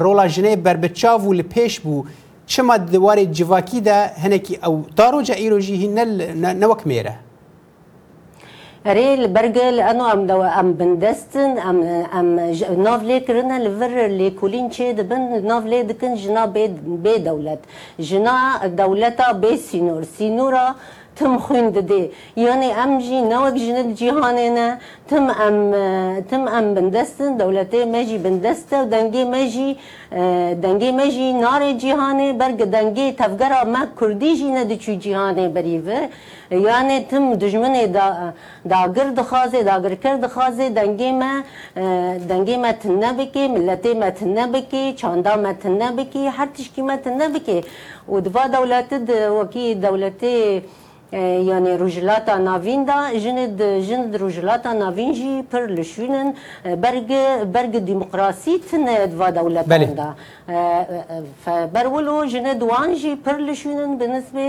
رولا 0.00 0.28
جنې 0.28 0.56
بربچاو 0.56 1.32
لپیش 1.32 1.80
بو 1.80 2.04
چما 2.46 2.76
دوار 2.76 3.24
جواکی 3.24 3.80
ده 3.80 3.96
هنکی 4.06 4.58
او 4.66 4.84
دارو 4.96 5.22
جا 5.22 5.34
ایروجی 5.34 5.86
هنل 5.86 6.34
نوک 6.64 6.86
میره 6.86 7.16
ريل 8.86 9.28
برجل 9.28 9.80
انو 9.80 10.04
ام 10.14 10.20
دو 10.30 10.42
ام 10.42 10.72
بندستن 10.72 11.58
ام 11.58 11.80
ام 12.18 12.30
نوفلي 12.86 13.20
كرنا 13.20 13.56
لفر 13.64 14.06
لي 14.06 14.30
كولين 14.30 14.70
تشيد 14.70 15.00
بن 15.08 15.46
نوفلي 15.50 15.82
دكن 15.82 16.14
جنا 16.14 16.46
بي 16.46 16.66
بي 17.04 17.18
دولت 17.18 17.60
جنا 18.00 18.66
دولتا 18.80 19.32
بي 19.32 19.56
سينور 19.56 20.02
سينورا 20.18 20.66
تم 21.18 21.34
خویند 21.44 21.76
دی 21.90 22.02
یعنی 22.44 22.68
ام 22.84 22.92
جی 23.06 23.18
نوک 23.32 23.54
جن 23.66 23.88
جیهانه 23.98 24.46
نه 24.58 24.68
تم 25.10 25.24
ام 25.46 25.56
تم 26.30 26.42
ام 26.56 26.66
بندستن 26.76 27.30
دولتی 27.40 27.80
مجی 27.94 28.16
بندست 28.24 28.68
و 28.72 28.78
دنگی 28.94 29.22
مجی 29.34 29.68
دنگی 30.64 30.90
مجی 31.00 31.26
نار 31.44 31.62
جیهانه 31.82 32.26
برگ 32.40 32.60
دنگی 32.76 33.06
تفگرا 33.20 33.60
ما 33.74 33.82
کردی 34.00 34.30
جی 34.38 34.48
نه 34.54 34.62
دچو 34.70 34.92
جیهانه 35.02 35.44
بریوه 35.54 36.00
یعنی 36.66 36.96
تم 37.10 37.24
دجمن 37.42 37.74
دا 37.96 38.06
داگر 38.72 39.08
دخوازه 39.18 39.60
داگر 39.68 39.94
کرد 40.02 40.20
دخوازه 40.24 40.64
دنگی 40.78 41.10
ما 41.20 41.32
دنگی 42.30 42.56
ما 42.64 42.72
تنه 42.82 43.10
بکی 43.18 43.42
ملتی 43.54 43.92
ما 44.02 44.10
تنه 44.18 44.44
بکی 44.54 44.82
چاندا 45.00 45.34
ما 45.44 45.52
تنه 45.62 45.88
بکی 45.98 46.26
هر 46.36 46.48
تشکی 46.56 46.82
ما 46.88 46.96
تنه 47.04 47.26
بکی 47.34 47.58
و 48.12 48.20
دوا 48.26 48.42
دولت 48.54 48.90
وکی 49.40 49.64
دولتی 49.74 50.62
یعنی 51.22 51.70
روجلاتا 51.82 52.38
ناوین 52.38 52.84
دا 52.84 52.98
جند 53.24 53.62
جند 53.88 54.16
روجلاتا 54.16 54.72
ناوین 54.72 55.12
جی 55.12 55.42
پر 55.50 55.66
لشونن 55.66 56.34
برگ 56.64 57.08
برگ 57.54 57.72
دموکراسی 57.88 58.54
تنه 58.70 59.06
دوا 59.12 59.30
دولتان 59.30 59.84
دا 60.00 60.08
فبرولو 61.44 62.26
جند 62.32 62.62
وان 62.62 62.94
جی 62.94 63.12
پر 63.24 63.36
لشونن 63.46 63.92
بنسبه 64.00 64.46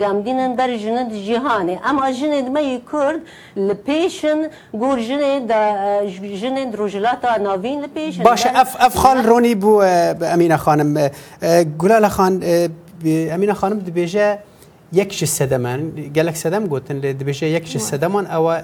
گامدینن 0.00 0.56
بر 0.56 0.76
جند 0.76 1.12
جهانه 1.28 1.80
اما 1.84 2.06
جند 2.20 2.48
می 2.58 2.82
کرد 2.92 3.20
لپیشن 3.68 4.38
گور 4.80 4.98
جند 5.08 5.52
جند 6.42 6.76
روجلاتا 6.80 7.36
ناوین 7.36 7.80
لپیشن 7.84 8.22
باشه 8.22 8.50
اف 8.54 8.76
اف 8.80 8.94
خان 8.96 9.24
رونی 9.26 9.54
بو 9.54 9.72
امینه 10.32 10.56
خانم 10.56 11.10
گلاله 11.80 12.08
خان 12.08 12.32
امینه 13.32 13.52
خانم 13.54 13.78
دبیجه 13.78 14.38
یەکشی 14.98 15.26
سەدەمان 15.36 15.80
گەلک 16.16 16.36
سەدەم 16.42 16.64
گوتن 16.72 16.98
لێ 17.02 17.10
دبێژێ 17.20 17.46
یەکشی 17.56 17.80
سەدەمان 17.90 18.24
ئەوە 18.34 18.54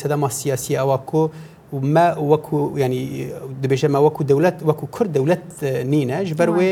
سەدەما 0.00 0.28
سیاسی 0.40 0.74
ئەوە 0.80 0.98
کو 1.10 1.22
ما 1.94 2.06
وەکو 2.32 2.58
ینی 2.82 3.02
دبێژەمە 3.62 3.98
وەکو 4.06 4.22
دەولەت 4.30 4.56
وەکو 4.68 4.84
کورد 4.94 5.10
دەولەت 5.18 5.44
نینە 5.92 6.16
ji 6.28 6.34
ber 6.40 6.48
wê 6.58 6.70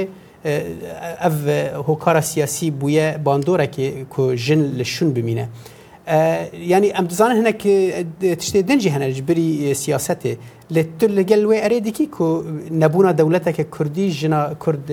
ev 1.29 1.37
hokara 1.89 2.23
siyasî 2.33 2.67
bûye 2.81 3.09
bandoreke 3.25 3.87
ku 4.13 4.23
jin 4.45 4.61
li 4.79 4.85
şûn 4.95 5.09
bimîne. 5.17 5.47
yanî 6.73 6.87
em 6.99 7.07
dizanin 7.11 7.37
hinek 7.41 7.61
tiştê 8.41 8.69
din 8.69 8.79
jî 8.79 8.91
hene 8.91 9.11
ji 9.13 9.23
birî 9.29 9.49
siyasetê 9.85 10.33
lê 10.75 10.83
tu 11.01 11.07
li 11.17 11.27
gel 11.27 11.43
wê 11.51 11.57
erê 11.67 11.79
dikî 11.85 12.11
ku 12.17 12.27
nebûna 12.83 13.19
dewleteke 13.19 13.65
Kurdî 13.71 14.11
jina 14.21 14.41
Kurd 14.63 14.85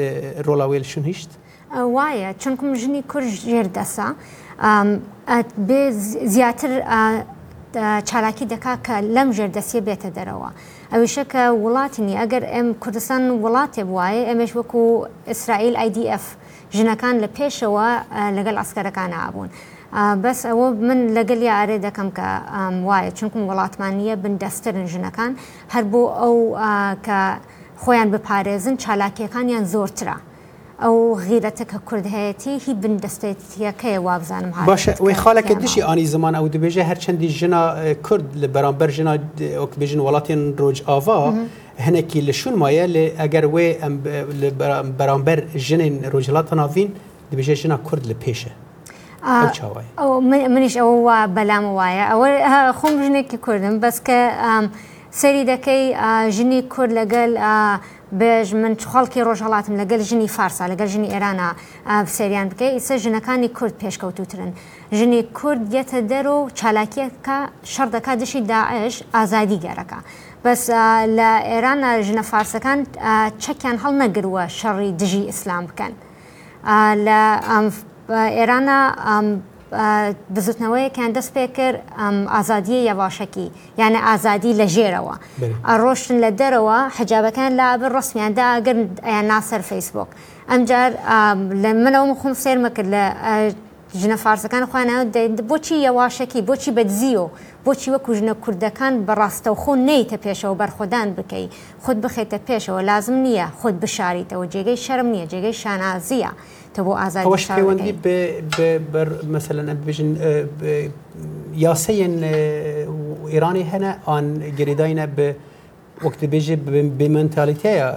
rola 0.47 0.63
wê 0.71 0.79
li 0.79 0.85
şûn 0.93 1.03
hişt? 1.11 1.29
وایە 1.75 2.33
چونکم 2.39 2.73
ژنی 2.75 3.01
کورد 3.11 3.27
ژێر 3.27 3.67
دەسا 3.75 4.09
بێ 5.67 5.81
زیاتر 6.33 6.71
چالاکی 8.09 8.45
دەکا 8.53 8.73
کە 8.85 8.95
لەم 9.15 9.29
ژێردەسیە 9.37 9.81
بێتە 9.87 10.09
دەرەوە. 10.17 10.49
ئەویشە 10.93 11.23
کە 11.31 11.41
وڵاتنی 11.63 12.15
ئەگەر 12.21 12.43
ئەم 12.53 12.67
کوردستان 12.83 13.23
وڵاتێ 13.43 13.83
وایە 13.95 14.23
ئەمەش 14.29 14.51
وەکو 14.57 14.81
ئیسرائیل 15.29 15.75
IDF 15.87 16.23
ژنەکان 16.77 17.15
لە 17.23 17.27
پێشەوە 17.37 17.87
لەگەڵ 18.37 18.55
ئەسکەرەکانە 18.61 19.17
ئابوون. 19.23 19.49
بەس 20.23 20.39
ئەوە 20.49 20.67
من 20.87 20.99
لەگەل 21.17 21.41
یاعرێ 21.51 21.77
دەکەم 21.87 22.09
کە 22.17 22.27
وایە 22.87 23.11
چونکم 23.17 23.41
وڵاتمانیە 23.49 24.15
بندەسترن 24.23 24.85
ژنەکان 24.93 25.31
هەر 25.73 25.83
بۆ 25.91 26.01
ئەو 26.21 26.35
کە 27.05 27.19
خۆیان 27.83 28.09
بپارێزن 28.13 28.75
چالاکیەکانیان 28.83 29.65
زۆرترە. 29.73 30.17
ئەو 30.83 30.97
غیرەتەکە 31.29 31.77
کوردهەتی 31.89 32.55
هی 32.65 32.73
بندستێتیەکەی 32.81 33.97
وابزانم 34.05 34.51
باشە 34.67 35.01
وی 35.05 35.15
خاڵەکە 35.21 35.51
دشی 35.63 35.81
ئانی 35.87 36.05
زمان 36.13 36.33
ئەو 36.37 36.47
دەبێژە 36.53 36.81
هەرچەندی 36.89 37.27
ژنا 37.39 37.63
کورد 38.05 38.25
لە 38.41 38.47
بەرامبەر 38.55 38.89
ژنا 38.95 39.13
بێژن 39.79 40.01
وڵاتین 40.07 40.41
ڕۆژ 40.61 40.77
ئاوا 40.89 41.21
هەنێکی 41.85 42.19
لە 42.27 42.33
شوونمایە 42.39 42.85
لێ 42.93 43.05
ئەگەر 43.19 43.45
وێ 43.53 43.67
بەرامبەر 44.99 45.39
ژنین 45.67 45.95
ڕۆژلاتە 46.13 46.53
ناوین 46.59 46.89
دەبێژە 47.31 47.53
ژنا 47.61 47.77
کورد 47.87 48.03
لە 48.11 48.15
پێشە. 48.23 48.51
منیش 50.53 50.75
ئەوە 50.79 50.95
وا 51.07 51.19
بەلام 51.37 51.65
وایە 51.77 52.05
ئەوە 52.11 52.27
خۆم 52.79 52.93
ژنێکی 53.05 53.37
کوردم 53.45 53.75
بەس 53.83 53.97
کە 54.07 54.19
سەری 55.19 55.43
دەکەی 55.51 55.83
ژنی 56.35 56.61
کورد 56.73 56.91
لەگەل 56.99 57.31
بێژ 58.15 58.49
من 58.63 58.73
خەڵکی 58.91 59.21
ڕۆژهڵاتم 59.27 59.75
لەگەل 59.81 60.01
ژنی 60.09 60.27
فارسا 60.35 60.63
لەگەل 60.71 60.89
ژنی 60.93 61.09
ئێرانە 61.13 61.49
سریان 62.15 62.47
بکەی 62.51 62.71
ئیسە 62.75 62.95
ژنەکانی 63.03 63.49
کورد 63.57 63.75
پێشکەوتوترن 63.83 64.51
ژنی 64.97 65.21
کورد 65.37 65.61
گێتە 65.73 65.99
دەرە 66.11 66.31
و 66.39 66.49
چالاکیەکە 66.59 67.37
شەردەکە 67.73 68.13
دشی 68.21 68.41
داعش 68.51 68.95
ئازادی 69.15 69.59
گەرەکە 69.65 69.99
بەس 70.43 70.61
لە 71.17 71.31
ئێرانە 71.49 71.89
ژنە 72.07 72.23
فارسەکان 72.31 72.79
چەکیان 73.43 73.77
هەڵ 73.83 73.93
نەگرووە 74.03 74.43
شەڕی 74.59 74.91
دژی 74.99 75.23
ئیسلام 75.29 75.63
بکەن 75.69 75.93
لە 77.05 77.19
ئێرانە 78.37 78.79
بزوتنەوەیەکیان 80.35 81.11
دەست 81.17 81.31
پێ 81.35 81.45
کرد 81.55 81.77
ئازادیە 82.35 82.79
یەواشەکی 82.89 83.47
یانە 83.79 83.99
ئازادی 84.07 84.51
لە 84.59 84.65
ژێرەوە 84.75 85.15
ڕۆشتن 85.81 86.17
لە 86.23 86.29
دەرەوە 86.39 86.77
حجابەکان 86.97 87.51
لابن 87.59 87.89
ڕستمیاندا 87.95 88.45
ئەگەر 88.55 88.77
ئەیان 89.07 89.25
ناسەر 89.31 89.61
فیسبوک 89.69 90.09
ئەمجار 90.49 90.91
لە 91.63 91.69
منەوە 91.83 92.13
خم 92.21 92.33
سێرمە 92.43 92.69
کرد 92.75 92.89
لە 92.95 93.03
ژنە 93.95 94.15
فارسەکان 94.23 94.63
خوانەوە 94.71 95.03
بۆچی 95.49 95.75
یەواشەکی 95.87 96.41
بۆچی 96.49 96.71
بەدزیۆ 96.77 97.23
بۆچی 97.65 97.89
وەکو 97.95 98.11
ژنە 98.19 98.33
کوردەکان 98.43 98.93
بەڕاستە 99.07 99.47
و 99.51 99.55
خۆ 99.63 99.73
نیتە 99.87 100.17
پێشەوە 100.25 100.55
بەرخۆدان 100.61 101.07
بکەی 101.17 101.45
خۆت 101.83 101.97
بخێتە 102.03 102.39
پێشەوە 102.47 102.81
لازم 102.91 103.15
نییە 103.25 103.47
خۆت 103.59 103.75
بشاریتەوە 103.83 104.45
جێگەی 104.53 104.77
شەرم 104.85 105.07
نییە 105.13 105.25
جێگەی 105.31 105.55
شانازیە 105.61 106.31
تە 106.73 106.79
بۆ 106.85 106.91
ئازارەوەندی 107.01 107.93
مەمثلەن 109.33 109.69
بژن 109.87 110.09
یاسەیەن 111.65 112.15
ئێرانی 113.33 113.65
هەنە 113.71 113.91
ئان 114.07 114.25
گریداینە 114.59 115.05
بە 115.15 115.27
وەکت 116.05 116.21
بێژێ 116.33 116.55
بێ 116.99 117.07
منتالیتەیە 117.15 117.87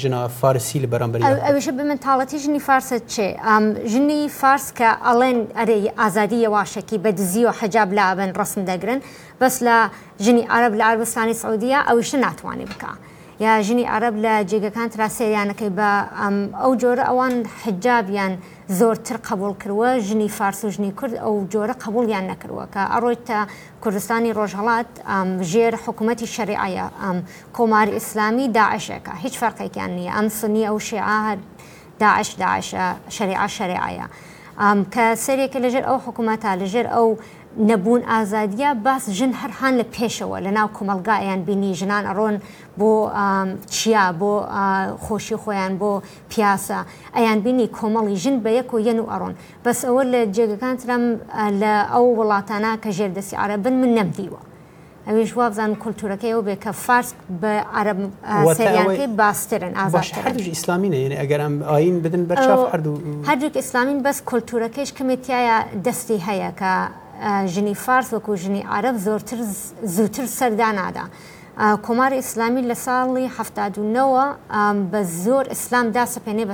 ژنا 0.00 0.22
فارسی 0.38 0.78
لە 0.84 0.88
بەرامبەر 0.92 1.18
ئەوێشە 1.48 1.72
بە 1.78 1.82
منتاڵەتی 1.90 2.36
ژنی 2.44 2.60
فارسە 2.68 2.96
چێ 3.12 3.28
ژنی 3.92 4.20
فارس 4.40 4.66
کە 4.78 4.88
ئەڵێن 5.06 5.38
ئەرێ 5.58 5.76
ئازادی 6.00 6.38
یواشەکی 6.46 6.98
بە 7.04 7.10
دزی 7.18 7.44
و 7.46 7.50
حەجاب 7.60 7.88
لابن 7.98 8.30
ڕسم 8.40 8.60
دەگرن 8.70 8.98
بەس 9.40 9.56
لە 9.66 9.76
ژنی 10.24 10.42
عرب 10.54 10.72
لە 10.80 10.84
عربستانی 10.90 11.34
سعودیا 11.42 11.78
ئەوشە 11.88 12.16
ناتوانێت 12.24 12.68
بکە. 12.74 12.92
یا 13.40 13.62
ژنی 13.62 13.84
عرب 13.84 14.14
لە 14.22 14.48
جێگەکان 14.50 14.88
تراسێریانەکەی 14.94 15.70
بە 15.78 15.90
ئەو 16.62 16.72
جۆرە 16.82 17.04
ئەوان 17.08 17.34
حجابیان 17.64 18.32
زۆرتر 18.78 19.16
قبول 19.28 19.52
کردووە 19.62 19.90
ژنی 20.06 20.28
فارس 20.38 20.60
و 20.64 20.68
ژنی 20.74 20.90
کورد 20.98 21.14
ئەو 21.24 21.34
جۆرە 21.52 21.74
قبولیان 21.84 22.24
نەکردووە 22.32 22.66
کە 22.74 22.82
ئەڕۆیتە 22.94 23.40
کوردستانی 23.82 24.34
ڕۆژهڵات 24.38 24.90
ژێر 25.50 25.74
حکوومەتتی 25.84 26.26
شەریعە 26.36 26.84
کۆماری 27.56 27.92
ئیسلامی 27.98 28.46
داعشەکە 28.58 29.12
هیچ 29.24 29.34
فەرقێکیان 29.40 29.90
نییە 29.98 30.12
ئەم 30.16 30.28
سنی 30.38 30.64
ئەو 30.68 30.78
شێعاهر 30.90 31.38
داعش 32.00 32.28
داعشە 32.42 32.84
شەریع 33.16 33.46
شەریعە 33.58 34.06
کە 34.94 35.04
سەرێکە 35.24 35.58
لەژێر 35.64 35.84
ئەو 35.88 35.98
حکوومەتە 36.06 36.50
لەژێر 36.60 36.86
ئەو 36.94 37.08
نەبوون 37.66 38.02
ئازادیە 38.14 38.70
باس 38.86 39.04
ژن 39.18 39.32
هەرهان 39.40 39.72
لە 39.80 39.84
پێشەوە 39.94 40.38
لە 40.46 40.50
ناو 40.58 40.68
کۆمەلگایان 40.78 41.40
بینی 41.48 41.74
ژنان 41.80 42.04
ئەڕۆن 42.10 42.36
بۆ 42.78 42.90
چیا 43.74 44.04
بۆ 44.20 44.32
خۆشی 45.04 45.36
خۆیان 45.42 45.72
بۆ 45.80 45.90
پیاسە 46.30 46.78
ئەیان 47.16 47.38
بینی 47.44 47.66
کۆمەڵی 47.78 48.16
ژن 48.22 48.36
بە 48.44 48.50
یەک 48.58 48.70
و 48.74 48.76
یەن 48.88 48.98
و 49.02 49.04
ئەڕۆن 49.12 49.34
بەس 49.64 49.78
ئەوە 49.86 50.02
لە 50.12 50.20
جێگەکانترم 50.34 51.02
لە 51.60 51.72
ئەو 51.92 52.06
وڵاتانە 52.18 52.72
کە 52.82 52.90
ژێردەسی 52.98 53.34
عرە 53.42 53.56
بن 53.64 53.72
من 53.80 53.90
نەمدیوە. 53.98 54.40
ئەویش 55.08 55.36
وابزان 55.36 55.72
کولتورەکەی 55.82 56.32
و 56.38 56.42
بێکە 56.48 56.70
فارس 56.84 57.10
بە 57.42 57.50
عرب 57.78 57.98
سریانەکەی 58.56 59.08
باسترن 59.20 59.72
ئازاش 59.76 60.12
ئسلامینە 60.56 60.96
یعنی 61.04 61.16
ئەگەرم 61.22 61.54
ئاین 61.68 61.96
بدن 62.02 62.24
بەرچاف 62.30 62.62
هەردوو 62.72 63.24
هەردووک 63.28 63.56
ئسلامین 63.62 63.98
بەس 64.06 64.18
کولتورەکەیش 64.30 64.90
کمیتیایە 64.98 65.56
دەستی 65.86 66.18
هەیە 66.26 66.50
کە 66.60 66.72
ژنی 67.54 67.74
فارس 67.74 68.08
وەکو 68.14 68.34
ژنی 68.36 68.62
عرب 68.70 68.96
زۆرتر 69.06 69.38
زووتر 69.94 70.26
سەردانادا. 70.38 71.04
کۆماری 71.86 72.16
ئیسلامی 72.22 72.62
لە 72.70 72.76
ساڵی 72.86 73.26
هەفتادونەوە 73.38 74.24
بە 74.92 75.00
زۆر 75.24 75.44
ئیسلام 75.54 75.86
داسەپێنێ 75.98 76.44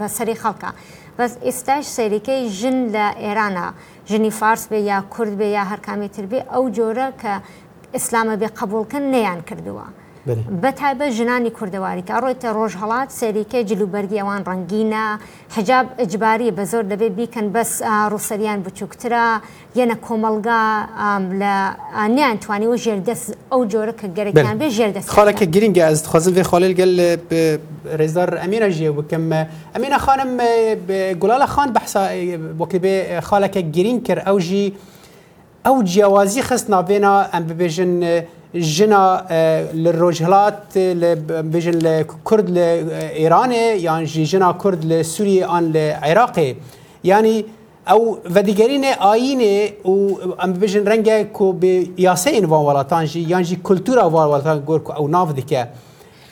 بەسەری 0.00 0.36
خەڵکە. 0.42 0.70
بەس 1.18 1.32
ئێستاش 1.46 1.84
سەریەکەی 1.96 2.42
ژن 2.58 2.78
لە 2.94 3.06
ئێرانە 3.22 3.66
ژنی 4.10 4.30
فارس 4.40 4.64
بێ 4.70 4.78
یا 4.90 4.98
کورد 5.14 5.34
بێ 5.40 5.48
یا 5.56 5.64
هەرکامی 5.70 6.08
تر 6.14 6.24
بێ 6.30 6.38
ئەو 6.52 6.64
جۆرە 6.76 7.08
کە 7.20 7.32
ئیسلامە 7.96 8.34
بێ 8.40 8.48
قبولکن 8.60 9.04
نەیان 9.14 9.40
کردووە. 9.48 9.86
بە 10.62 10.70
تایبە 10.80 11.06
ژنانی 11.18 11.50
کوردەواریکە 11.58 12.14
ڕۆیتە 12.24 12.48
ڕۆژهڵات 12.58 13.08
سەریکە 13.20 13.58
جلوبەرگی 13.70 14.18
ئەوان 14.22 14.42
ڕنگینە 14.50 15.04
حجاب 15.56 15.86
ئەجباری 16.00 16.50
بە 16.56 16.64
زۆر 16.72 16.84
دەبێت 16.92 17.12
بیکەن 17.18 17.46
بەس 17.54 17.70
ڕووسەریان 18.12 18.58
بچووکترە 18.66 19.24
یەنە 19.78 19.94
کۆمەلگا 20.06 20.60
لە 21.40 21.54
نیانتوانیەوە 22.16 22.76
ژێردەست 22.84 23.28
ئەو 23.52 23.62
جۆرە 23.72 23.92
کە 24.00 24.06
گەرەیان 24.16 24.56
بێ 24.60 24.68
ژێردەست 24.76 25.08
خاڵەکە 25.16 25.44
گرینگە 25.54 25.82
ئەست 25.88 26.04
خۆزم 26.10 26.32
بێ 26.36 26.42
خۆلل 26.50 26.72
گەل 26.80 26.92
ڕێزدار 27.98 28.30
ئەمێنە 28.42 28.68
ژێ 28.76 28.90
بکەم 28.98 29.24
ئەمێنە 29.74 29.98
خانم 30.04 30.30
گوڵالە 31.20 31.46
خان 31.54 31.68
بەحسا 31.76 32.02
وەکی 32.60 32.78
بێ 32.84 32.94
خاڵەکە 33.28 33.60
گرین 33.76 33.98
کرد 34.06 34.22
ئەو 34.28 34.36
ژی 34.48 34.64
ئەو 35.66 35.76
جیاوازی 35.90 36.42
خست 36.48 36.66
نابێنە 36.74 37.12
ئەم 37.32 37.44
ببێژن 37.48 37.92
جنا 38.54 39.68
لروجهلات 39.74 40.56
بجن 40.78 41.78
لكرد 41.82 42.50
لإيران 42.50 43.52
يعني 43.52 44.04
جنا 44.04 44.52
كرد 44.52 44.84
لسوريا 44.84 45.46
عن 45.46 45.72
العراق 45.76 46.54
يعني 47.04 47.44
او 47.88 48.18
ودیگرین 48.36 48.84
آینه 49.02 49.70
او 49.86 50.18
ام 50.44 50.52
بجن 50.52 50.84
رنگ 50.92 51.08
کو 51.32 51.52
به 51.52 51.86
یاسه 51.98 52.30
این 52.30 52.44
وان 52.44 52.64
ولاتان 52.64 53.04
جی 53.04 53.20
یان 53.28 53.42
جی 53.42 53.58
کلتورا 53.64 54.02
وان 54.04 54.28
ولاتان 54.28 54.60
گور 54.66 54.80
کو 54.80 54.92
او 54.92 55.08
ناو 55.08 55.32
دکه 55.32 55.68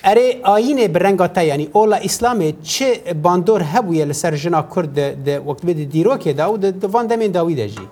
اره 0.04 0.37
آینه 0.44 0.87
به 0.88 0.99
رنگ 1.00 1.23
آتا 1.23 1.42
یعنی 1.42 1.68
اولا 1.75 1.96
اسلام 2.04 2.52
چه 2.62 3.12
باندور 3.23 3.62
هبویه 3.64 4.04
لسر 4.04 4.35
جنا 4.35 4.62
کرد 4.75 5.25
ده 5.25 5.38
وقت 5.38 5.66
به 5.66 5.73
دیروکه 5.73 6.32
دا 6.32 6.44
او 6.44 6.56
ده 6.56 6.87
وان 6.88 7.06
دمین 7.06 7.32
داوی 7.32 7.54
ده 7.54 7.66
جی 7.68 7.88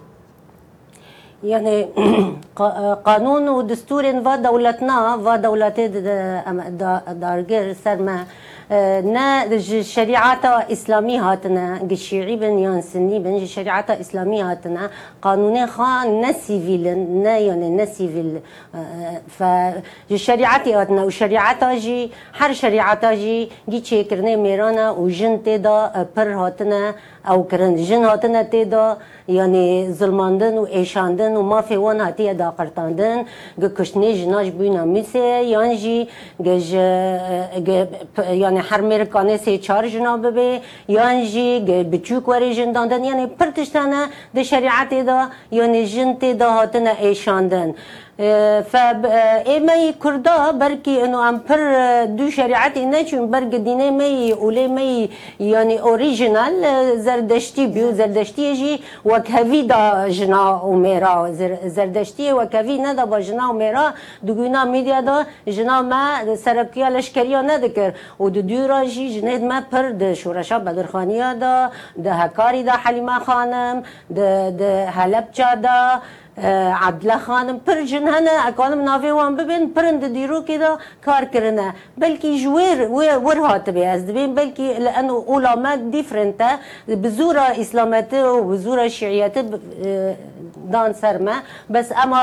يعني 1.44 1.86
قانون 3.04 3.48
ودستور 3.48 4.04
و 4.06 4.36
دولتنا 4.36 5.14
و 5.24 5.36
دولت 5.36 5.80
دارجر 7.20 7.72
سر 7.84 7.96
ما 7.96 8.24
آه، 8.72 9.00
نا 9.00 9.44
الشريعة 9.44 10.46
اسلامی 10.72 11.18
هاتنا 11.18 11.78
گشیعی 11.88 12.36
بن 12.40 12.58
یا 12.58 12.80
سنی 12.80 13.18
بن 13.20 13.34
الشريعة 13.34 13.84
اسلامی 14.00 14.40
هاتنا 14.42 14.90
قانون 15.22 15.66
خا 15.66 16.04
نسيفيل 16.04 16.98
نا 17.22 17.38
يعني 17.38 17.70
نسيفيل 17.76 18.24
نه 18.34 18.40
آه، 18.74 19.20
سیویل 19.38 20.16
ف 20.16 20.16
شریعت 20.16 20.68
هاتنه 20.68 21.04
و 21.04 21.10
شریعت 21.10 21.64
جی 21.64 22.10
هر 22.38 22.52
شریعت 22.52 23.04
جی 23.14 23.48
گی 23.70 23.80
چیکرنه 23.80 24.36
میرانه 24.36 24.90
و 24.90 25.10
دا 25.58 26.04
بر 26.16 26.28
آه، 26.32 26.46
هاتنا 26.46 26.94
او 27.30 27.38
کرنجن 27.50 28.04
هاتنه 28.10 28.42
تیدا 28.52 28.86
یعنی 29.28 29.66
ظلماندن 30.00 30.54
و 30.58 30.66
ایشاندن 30.78 31.32
و 31.36 31.42
مافی 31.52 31.76
وان 31.84 32.00
هاتیه 32.06 32.34
دا 32.40 32.48
قرطاندن 32.58 33.18
گه 33.60 33.68
کشنی 33.78 34.08
جناش 34.20 34.48
بوینا 34.58 34.82
میسه 34.94 35.24
یان 35.54 35.70
جی 35.82 35.98
گه 36.46 36.56
یعنی 38.42 38.58
هر 38.68 38.80
میرکانه 38.90 39.36
سه 39.44 39.52
چار 39.66 39.84
جنا 39.92 40.12
ببه 40.24 40.50
یان 40.96 41.16
جی 41.32 41.48
گه 41.68 41.78
بچوک 41.92 42.24
وری 42.28 42.50
جنداندن 42.58 43.02
یعنی 43.08 43.24
پرتشتانه 43.38 44.00
ده 44.34 44.42
شریعت 44.50 44.90
دا 45.08 45.18
یعنی 45.56 45.80
جن 45.92 46.10
تیدا 46.20 46.48
هاتنه 46.56 46.92
ایشاندن 47.06 47.68
فإما 48.72 49.90
كردا 50.02 50.50
بركي 50.50 51.04
انه 51.04 51.18
امبر 51.28 51.58
دو 52.04 52.30
شريعات 52.30 52.78
ناچون 52.78 53.30
برك 53.30 53.54
ديني 53.54 53.90
مي 53.90 54.32
ولي 54.32 54.68
مي 54.68 55.10
يعني 55.40 55.80
اوريجينال 55.80 57.00
زردشتي 57.00 57.66
بيو 57.66 57.92
زردشتي 57.92 58.52
جي 58.52 58.80
وكهفي 59.04 59.62
دا 59.62 60.08
جنا 60.08 60.40
وميرا 60.50 61.30
زردشتي 61.66 62.32
وكهفي 62.32 62.78
ندا 62.78 63.04
بجنا 63.04 63.48
وميرا 63.48 63.92
دوغونا 64.22 64.64
ميديا 64.64 65.00
دا 65.00 65.26
جنا 65.48 65.80
ما 65.80 66.36
سربكيا 66.36 66.90
لشكريا 66.90 67.42
ندكر 67.42 67.92
ود 68.18 68.46
دورا 68.46 68.84
جي 68.84 69.20
جنيد 69.20 69.42
ما 69.42 69.60
پر 69.72 69.90
د 69.90 70.12
شورشا 70.12 70.58
بدرخانيا 70.58 71.32
دا 71.32 71.70
د 71.96 72.08
هكاري 72.08 72.62
دا 72.62 72.72
حليمه 72.72 73.18
خانم 73.18 73.82
د 74.10 74.18
د 74.58 74.62
هلبچا 74.96 75.54
دا 75.54 76.00
عدله 76.82 77.18
خانم 77.18 77.58
پر 77.66 77.82
جنهنه 77.84 78.30
اکانم 78.48 78.82
ناوی 78.84 79.10
وان 79.10 79.36
ببین 79.36 79.70
پرند 79.74 80.12
دیرو 80.14 80.42
که 80.44 80.58
دا 80.58 80.78
کار 81.04 81.24
کرنه 81.24 81.74
بلکی 81.98 82.38
جویر 82.42 82.88
ور 83.26 83.36
هاتبه 83.38 83.86
از 83.86 84.06
دبین 84.06 84.34
بلکی 84.34 84.68
لانه 84.84 85.12
اولاما 85.12 85.76
دیفرنته 85.76 86.50
بزورا 86.88 87.42
اسلامت 87.62 88.14
و 88.14 88.42
بزورا 88.42 88.88
شیعیت 88.88 89.44
دان 90.72 90.92
سرمه 90.92 91.36
بس 91.74 91.92
اما 92.04 92.18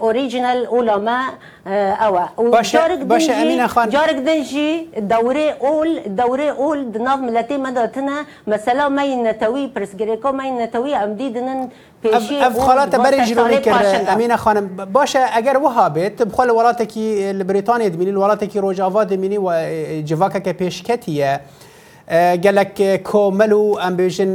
اوریجینال 0.00 0.66
اولاما 0.66 1.20
اوا 1.70 2.26
باشا 2.38 2.78
جارك 2.78 2.98
باشا 2.98 3.42
امينه 3.42 3.66
خان 3.66 3.88
جارك 3.88 4.14
دنجي 4.14 4.86
دوره 4.98 5.50
اول 5.62 6.00
دوره 6.06 6.50
اول 6.52 6.92
دنظم 6.92 7.28
التي 7.28 7.56
مدتنا 7.58 8.26
مثلا 8.46 8.88
ما 8.88 9.04
ينتوي 9.04 9.66
برسكريكو 9.76 10.32
ما 10.32 10.44
ينتوي 10.46 10.94
امدي 10.96 11.28
دنن 11.28 11.68
بيشي 12.04 12.46
اف 12.46 12.58
خلات 12.58 12.96
بري 12.96 13.24
جروني 13.24 13.56
كر 13.56 14.12
امينه 14.12 14.36
خانم 14.36 14.66
باشا 14.76 15.24
اگر 15.26 15.56
وها 15.56 15.88
بيت 15.88 16.22
بخل 16.22 16.50
ولاتكي 16.50 17.30
البريطانيا 17.30 17.88
دميني 17.88 18.16
ولاتكي 18.16 18.58
روجافا 18.58 19.02
دميني 19.02 19.36
وجفاكا 19.40 20.38
كبيشكتيه 20.38 21.40
گلک 22.44 22.76
کوملو 23.10 23.64
ام 23.86 23.94
بیژن 23.98 24.32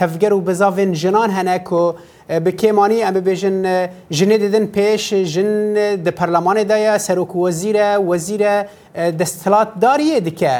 تفگر 0.00 0.32
و 0.36 0.40
بزافن 0.48 0.90
جنان 1.00 1.30
هنه 1.36 1.58
کو 1.68 1.82
به 2.44 2.52
کیمانی 2.60 2.98
ام 3.08 3.16
بیژن 3.28 3.56
جنه 4.16 4.36
دیدن 4.42 4.64
پیش 4.76 5.06
جن 5.32 5.50
د 6.04 6.08
پرلمان 6.18 6.58
دایا 6.70 6.94
سروک 7.06 7.32
وزیر 7.36 7.76
وزیر 8.10 8.42
دستلات 9.20 9.68
داریه 9.82 10.20
دکه 10.26 10.54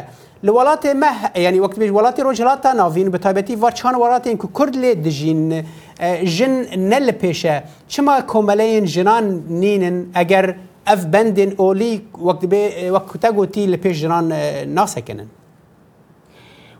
لولات 0.46 0.84
مه 1.00 1.12
یعنی 1.44 1.58
وقت 1.64 1.76
بیش 1.80 1.90
ولات 1.98 2.18
رجلات 2.20 2.64
ناوین 2.80 3.08
به 3.14 3.18
تایبتی 3.24 3.54
وار 3.62 3.70
چان 3.78 3.94
ولات 4.02 4.24
این 4.26 4.38
که 4.42 4.48
کرد 4.58 4.74
لی 4.82 4.90
دجین 5.06 5.50
جن 6.36 6.50
نل 6.90 7.08
پیشه 7.22 7.54
چما 7.92 8.14
کوملین 8.32 8.84
جنان 8.84 9.24
نینن 9.62 9.96
اگر 10.22 10.44
اف 10.86 11.02
بندن 11.14 11.50
اولی 11.62 11.92
وقت 12.28 12.42
بی 12.52 12.62
وقت 12.94 13.12
تگوتی 13.24 13.62
لپیش 13.72 13.96
جنان 14.02 14.24
ناسکنن 14.78 15.26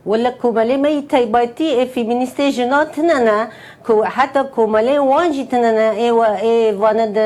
ولا 0.07 0.31
كومالي 0.31 0.77
ما 0.77 0.89
يتايبايتي 0.89 1.87
في 1.87 2.05
مينيستي 2.05 2.51
جينات 2.51 2.99
هنا 2.99 3.51
حتی 3.89 4.41
کومله 4.55 5.01
وان 5.01 5.33
جیتنن 5.33 5.79
ای 5.97 6.11
و 6.11 6.21
ای 6.21 6.73
وانه 6.73 7.07
د 7.07 7.19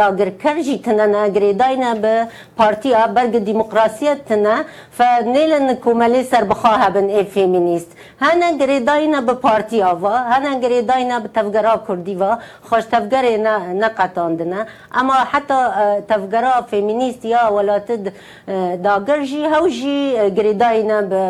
داګرکر 0.00 0.56
جیتنن 0.66 1.14
ګریداینه 1.34 1.92
به 2.02 2.14
پارتیا 2.58 3.02
برګ 3.16 3.32
دیموکراسیت 3.46 4.18
تنه 4.28 4.56
فنیلن 4.98 5.74
کومله 5.84 6.22
سربخواه 6.22 6.90
بن 6.94 7.06
ای 7.10 7.24
فیمینیست 7.24 7.90
هنه 8.20 8.48
ګریداینه 8.60 9.20
به 9.26 9.34
پارتیا 9.34 9.98
و 10.02 10.06
هنه 10.30 10.52
ګریداینه 10.62 11.16
به 11.22 11.28
تفګرا 11.36 11.74
کوردی 11.86 12.14
و 12.20 12.36
خوش 12.68 12.84
تفګری 12.92 13.36
نه 13.46 13.56
نه 13.80 13.88
قطاندنه 13.98 14.66
اما 15.00 15.14
حتی 15.32 15.60
تفګرا 16.10 16.54
فیمینیست 16.70 17.24
یا 17.24 17.42
ولات 17.56 17.88
داګر 18.86 19.20
جی 19.30 19.40
هوجی 19.54 19.98
ګریداینه 20.36 20.98
به 21.10 21.22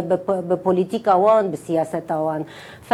به 0.49 0.57
پولیټیکا 0.65 1.09
وان 1.25 1.51
به 1.51 1.57
سیاست 1.57 2.11
وان 2.11 2.43
ف 2.89 2.93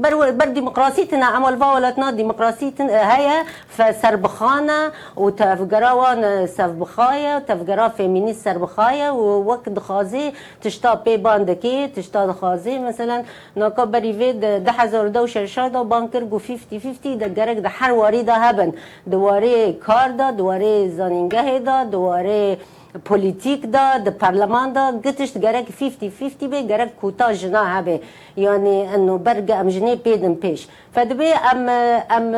بر 0.00 0.46
ديمقراطيتنا 0.54 1.36
امال 1.36 1.58
فاولتنا 1.58 2.10
ديمقراطيتنا 2.10 2.92
آه، 2.92 3.02
هيا 3.04 3.44
فسربخانا 3.68 4.92
وان 5.16 6.46
سربخايا 6.46 7.38
تفجرا 7.38 7.88
فيمينيس 7.88 8.44
سربخايا 8.44 9.10
ووقت 9.10 9.78
خازي 9.78 10.32
تشتا 10.62 10.94
بي 10.94 11.16
باندكي 11.16 11.86
تشتا 11.88 12.32
خازي 12.32 12.78
مثلا 12.78 13.24
نوكا 13.56 13.84
بريفي 13.84 14.32
ده 14.58 14.72
حزر 14.72 15.08
دو 15.08 15.26
شرشادا 15.26 15.82
بانكر 15.82 16.24
جو 16.24 16.38
50 16.38 16.58
50 16.70 17.18
ده 17.18 17.26
جرك 17.26 17.56
ده 17.58 17.68
حر 17.68 17.92
واري 17.92 18.22
هبن 18.28 18.72
دواري 19.06 19.72
كاردا 19.72 20.30
دواري 20.30 20.88
زانينجا 20.90 21.42
هيدا 21.42 21.84
دواري 21.84 22.56
پولیتیک 23.04 23.62
دا 23.72 23.86
د 24.04 24.08
پارلمان 24.20 24.72
دا 24.74 24.84
گتشت 25.04 25.38
گرک 25.40 25.68
50 25.78 26.10
50 26.20 26.48
به 26.50 26.62
گرک 26.66 26.96
کوتا 27.00 27.32
جنا 27.32 27.62
هبه 27.64 28.00
یعنی 28.36 28.82
انه 28.82 29.18
برگ 29.18 29.50
ام 29.50 29.68
جنی 29.68 29.96
پیدن 29.96 30.34
پیش 30.34 30.66
فدبی 30.94 31.30
ام 31.52 31.68
ام 32.10 32.34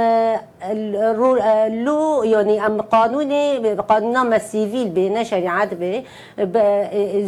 لو 1.84 2.24
یعنی 2.24 2.58
ام 2.60 2.80
قانون 2.82 3.30
قانون 3.88 4.16
ما 4.28 4.38
سیویل 4.38 4.88
بینه 4.88 5.24
شریعت 5.24 5.74
به 5.74 5.90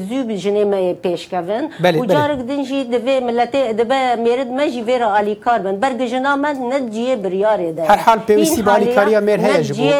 زوب 0.08 0.32
جنی 0.32 0.64
ما 0.64 0.92
پیش 0.92 1.28
کردن 1.28 1.64
و 2.00 2.04
جارک 2.06 2.38
دنجی 2.50 2.84
دبی 2.84 3.18
ملت 3.20 3.56
دبی 3.56 4.22
میرد 4.22 4.46
مجی 4.48 4.82
ویرا 4.82 5.16
علی 5.16 5.34
کار 5.34 5.58
من 5.60 5.76
برگ 5.80 6.02
جنا 6.04 6.36
من 6.36 6.56
نجیه 6.72 7.16
بریاره 7.16 7.72
ده 7.72 7.84
هر 7.84 7.96
حال 7.96 8.18
پیوستی 8.18 8.62
با 8.62 8.72
علی 8.72 8.94
کاریا 8.94 9.20
میر 9.20 9.40
هیجبو 9.40 9.90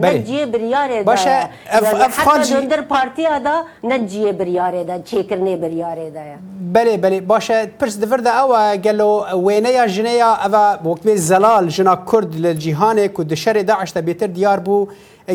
نجیه 0.00 0.46
بریاره 0.46 0.96
ده 0.98 1.02
باشه 1.02 1.48
اف 1.70 1.94
افغان 2.00 2.42
جی 2.42 2.66
در 2.66 2.80
پارتیا 2.80 3.38
دا 3.38 3.62
نجیه 3.84 4.32
بریاره 4.32 4.84
ده 4.84 5.02
چیکرنه 5.04 5.56
بریاره 5.56 6.10
ده 6.10 6.36
بله 6.72 6.96
بله 6.96 7.20
باشه 7.20 7.66
پرس 7.66 7.98
دفر 8.00 8.16
ده 8.16 8.40
او 8.42 8.76
گلو 8.76 9.24
وینه 9.48 9.68
یا 9.68 9.86
جنه 9.86 10.10
یا 10.12 10.36
او 10.84 10.88
وقت 10.90 11.14
زلال 11.16 11.68
جنا 11.68 11.96
کرد 12.12 12.34
لجیهانه 12.34 13.08
که 13.08 13.24
دشر 13.24 13.52
داعش 13.52 13.90
تا 13.90 14.00
بیتر 14.00 14.26
دیار 14.26 14.60
بو 14.60 14.86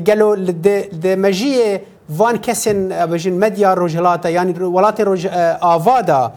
گلو 0.07 0.35
ده 1.03 1.15
مجیه 1.15 1.81
وان 2.09 2.37
کسن 2.37 2.89
بجن 2.89 3.31
مدیا 3.33 3.73
روجلاتا 3.73 4.29
یعنی 4.29 4.53
ولات 4.53 4.99
روج 4.99 5.27
آوادا 5.61 6.31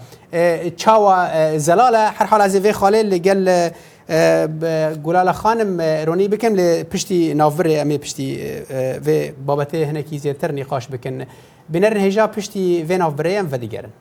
چاوا 0.77 1.17
زلاله 1.59 1.99
هر 1.99 2.27
حال 2.27 2.41
از 2.41 2.57
وی 2.57 2.73
خاله 2.73 3.03
لگل 3.03 3.69
گلال 4.11 5.33
خانم 5.33 5.81
رونی 6.07 6.29
بکەم 6.29 6.55
لە 6.59 6.85
پشتی 6.91 7.35
ناوڕێ 7.39 7.75
ئەمێ 7.79 7.99
پشتی 8.03 8.31
vê 9.07 9.19
بابەتێ 9.47 9.83
هەنێکی 9.91 10.19
زیێتر 10.23 10.51
نیقاش 10.59 10.85
بکەن 10.93 11.17
بنەرن 11.73 11.99
هێژا 12.07 12.27
پشتی 12.35 12.85
vê 12.89 12.95
ناوبرەیەم 13.03 13.47
vedigerin. 13.53 13.93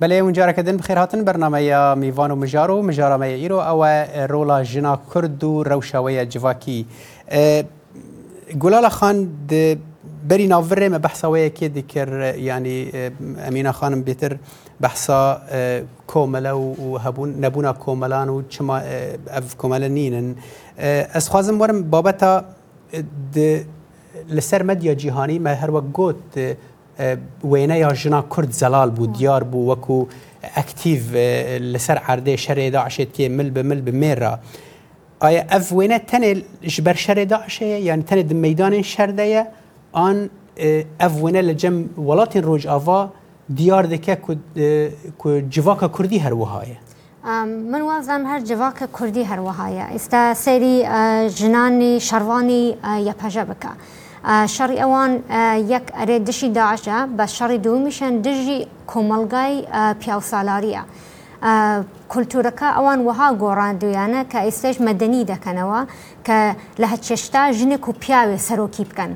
بله 0.00 0.14
اونجا 0.14 0.52
کردن 0.52 0.76
بخیر 0.76 0.98
هاتن 0.98 1.24
برنامه 1.24 1.94
میوان 1.94 2.30
و 2.30 2.36
مجار 2.36 2.70
و 2.70 2.82
مجارمه 2.82 3.26
ایرو 3.26 3.58
او 3.60 3.84
رولا 4.30 4.62
جنا 4.62 4.98
کرد 5.14 5.44
و 5.44 5.62
روشاوی 5.62 6.26
جواکی 6.26 6.86
گلال 8.62 8.88
خان 8.88 9.18
د 9.50 9.78
بری 10.28 10.46
ناوره 10.46 10.88
ما 10.88 10.98
بحثاوی 10.98 11.50
که 11.50 11.68
دیکر 11.68 12.34
یعنی 12.38 12.90
امینه 13.46 13.72
خانم 13.72 14.02
بهتر 14.02 14.36
بحثا 14.80 15.40
کومله 16.06 16.52
و 16.52 16.98
هبون 17.02 17.44
نبونا 17.44 17.72
کوملان 17.72 18.28
و 18.28 18.42
چما 18.48 18.76
اف 19.30 19.56
کومله 19.56 19.88
نینن 19.88 20.34
از 21.12 21.28
خوازم 21.28 21.60
ورم 21.60 21.82
بابتا 21.90 22.44
د 23.36 23.64
لسر 24.30 24.62
مدیا 24.62 24.94
جیهانی 24.94 25.38
ما 25.38 25.50
هر 25.50 25.70
وقت 25.70 25.84
گوت 25.92 26.54
وێنەیە 27.52 27.90
ژنا 28.00 28.20
کورد 28.32 28.52
زەلال 28.60 28.90
بوو 28.96 29.06
دیار 29.16 29.42
بوو 29.50 29.68
وەکو 29.74 29.98
ئەکتیڤ 30.56 31.00
لەسەر 31.72 31.98
عردێ 32.08 32.36
شەرێ 32.44 32.66
داعشێت 32.76 33.10
تێ 33.14 33.24
مل 33.36 33.48
بە 33.54 33.62
مل 33.70 33.80
بمێرە. 33.86 34.32
ئایا 35.22 35.42
ئەف 35.52 35.66
وێنە 35.78 35.98
تەنێ 36.10 36.32
ji 36.74 36.80
ber 36.86 36.96
şerê 37.04 37.24
daşeye 37.32 37.78
yan 37.88 38.00
tenê 38.08 38.22
di 38.30 38.34
meydanên 38.44 38.82
şerdeye 38.94 39.42
an 40.06 40.16
ev 41.06 41.12
wêne 41.22 41.42
li 41.48 41.58
cem 41.58 41.76
welatên 42.08 42.42
rojava 42.50 43.00
diyar 43.56 43.84
dike 43.90 44.14
ku 45.18 45.28
civaka 45.54 45.88
Kurdî 45.96 46.18
herwiha 46.24 46.62
ye. 46.64 46.78
من 47.72 47.82
وازم 47.90 48.22
هەر 48.30 48.40
جڤاکە 48.48 48.86
کوردی 48.96 49.22
هەروەهایە 49.30 49.84
ئێستا 49.94 50.20
سەری 50.44 50.76
ژنانی 51.38 51.92
شەڕوانی 52.08 52.62
یەپەژە 53.08 53.44
بکە. 53.50 53.72
شەڕی 54.54 54.78
ئەوان 54.82 55.12
یەک 55.74 55.86
ئەرێ 55.98 56.16
دشی 56.28 56.50
داعشە 56.58 56.98
بە 57.16 57.24
شەڕی 57.36 57.58
دومیشەن 57.64 58.12
دژی 58.24 58.58
کۆمەلگای 58.90 59.54
پیاسالاریە. 60.00 60.82
کولتورەکە 62.12 62.68
ئەوان 62.76 62.98
وەها 63.06 63.28
گۆڕاندویانە 63.42 64.20
کە 64.30 64.38
ئێستش 64.46 64.76
مەدەنی 64.86 65.28
دەکەنەوە 65.32 65.80
کە 66.26 66.38
لە 66.80 66.86
هەچێشتا 66.92 67.42
ژنێک 67.58 67.84
و 67.88 67.92
پیاوێ 68.02 68.38
سەرۆکی 68.46 68.84
بکەن 68.90 69.12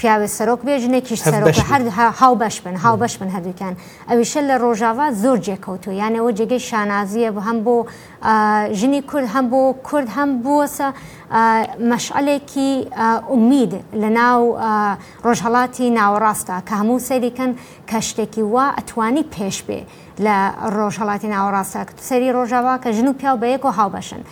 پیاوێ 0.00 0.26
سەرۆک 0.38 0.60
بێژنێکیش 0.68 1.20
سەرۆک 1.32 1.56
هەر 1.70 1.82
هاو 2.20 2.34
بەش 2.42 2.56
بن 2.64 2.76
هاو 2.84 2.96
بەش 3.04 3.14
من 3.20 3.28
هەردووکیان 3.34 3.74
ئەویشە 4.10 4.40
لە 4.48 4.56
ڕۆژاوا 4.64 5.06
زۆر 5.22 5.38
جێکەوتو 5.46 5.90
یانەوە 6.00 6.30
جێگەی 6.38 6.62
شانازیە 6.68 7.30
بۆ 7.34 7.40
هەم 7.48 7.58
بۆ 7.66 7.76
ژنی 8.78 9.00
کورد 9.10 9.26
هەم 9.34 9.46
بۆ 9.52 9.60
کورد 9.88 10.08
هەم 10.16 10.30
بووەسە 10.44 10.88
مەشعلێکی 11.90 12.70
ئومید 13.32 13.72
لە 14.02 14.08
ناو 14.18 14.40
ڕۆژهڵاتی 15.24 15.86
ناوەڕاستە 15.98 16.56
کە 16.66 16.74
هەموو 16.80 17.04
سەریکەن 17.08 17.50
کە 17.90 17.98
شتێکی 18.08 18.42
وا 18.54 18.66
ئەتوانی 18.78 19.24
پێش 19.34 19.56
بێ 19.66 19.80
لە 20.24 20.36
ڕۆژهڵاتی 20.76 21.28
ناوەڕاستە 21.34 21.80
سەری 22.08 22.30
ڕۆژاوا 22.36 22.74
کە 22.82 22.88
ژن 22.96 23.08
و 23.08 23.12
پیا 23.20 23.32
بەیەک 23.42 23.64
و 23.64 23.70
هاو 23.78 23.88
بەشن. 23.96 24.22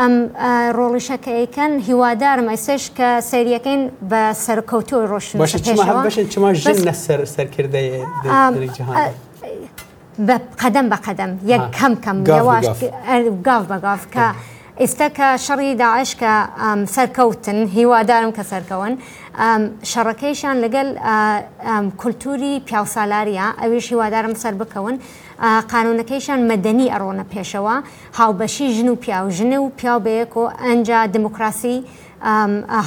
ئەم 0.00 0.12
ڕۆڵیشەکەیکەن 0.78 1.72
هیوادارم 1.88 2.46
ئەسش 2.54 2.82
کە 2.98 3.08
سریەکەین 3.30 3.82
بە 4.10 4.22
سەرکەوتۆ 4.44 4.98
ڕۆشن 5.10 5.38
سەرکردی 7.36 7.90
بە 10.26 10.36
قەدەم 10.62 10.86
بە 10.92 10.98
قەدەم 11.06 11.32
یەک 11.52 11.64
کەم 11.76 11.94
کەم 12.04 12.16
گاو 13.46 13.64
بەگاف 13.70 14.02
کە 14.14 14.26
ئێستا 14.82 15.08
کە 15.18 15.28
شەڕی 15.46 15.72
داعش 15.84 16.10
کە 16.20 16.32
سەرکەوتن 16.94 17.58
هیوادارم 17.76 18.30
کە 18.36 18.42
سەرکەون 18.52 18.92
شەڕەکەیشان 19.92 20.56
لەگەل 20.64 20.88
کولتوری 22.00 22.54
پیاسالاریە 22.68 23.46
ئەویش 23.60 23.86
هیوادارم 23.92 24.34
سەر 24.42 24.54
بکەون 24.60 24.96
قانونەکەیشان 25.72 26.40
مەدەنی 26.50 26.88
ئەڕۆنە 26.94 27.24
پێشەوە 27.34 27.76
هاوبەشی 28.18 28.66
ژن 28.76 28.88
و 28.90 28.94
پیا 29.02 29.20
و 29.26 29.30
ژنە 29.36 29.58
و 29.64 29.68
پیا 29.78 29.96
بەیەکۆ 30.06 30.44
ئەنجا 30.64 30.98
دموکراسی 31.16 31.76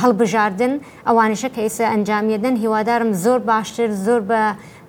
هەڵبژاردن 0.01 0.73
ئەوانشە 1.07 1.49
کەیسە 1.55 1.83
ئەنجامیدن 1.91 2.55
هیوادارم 2.63 3.11
زۆر 3.23 3.39
باشتر 3.51 3.89
زۆر 4.05 4.21
بە 4.29 4.41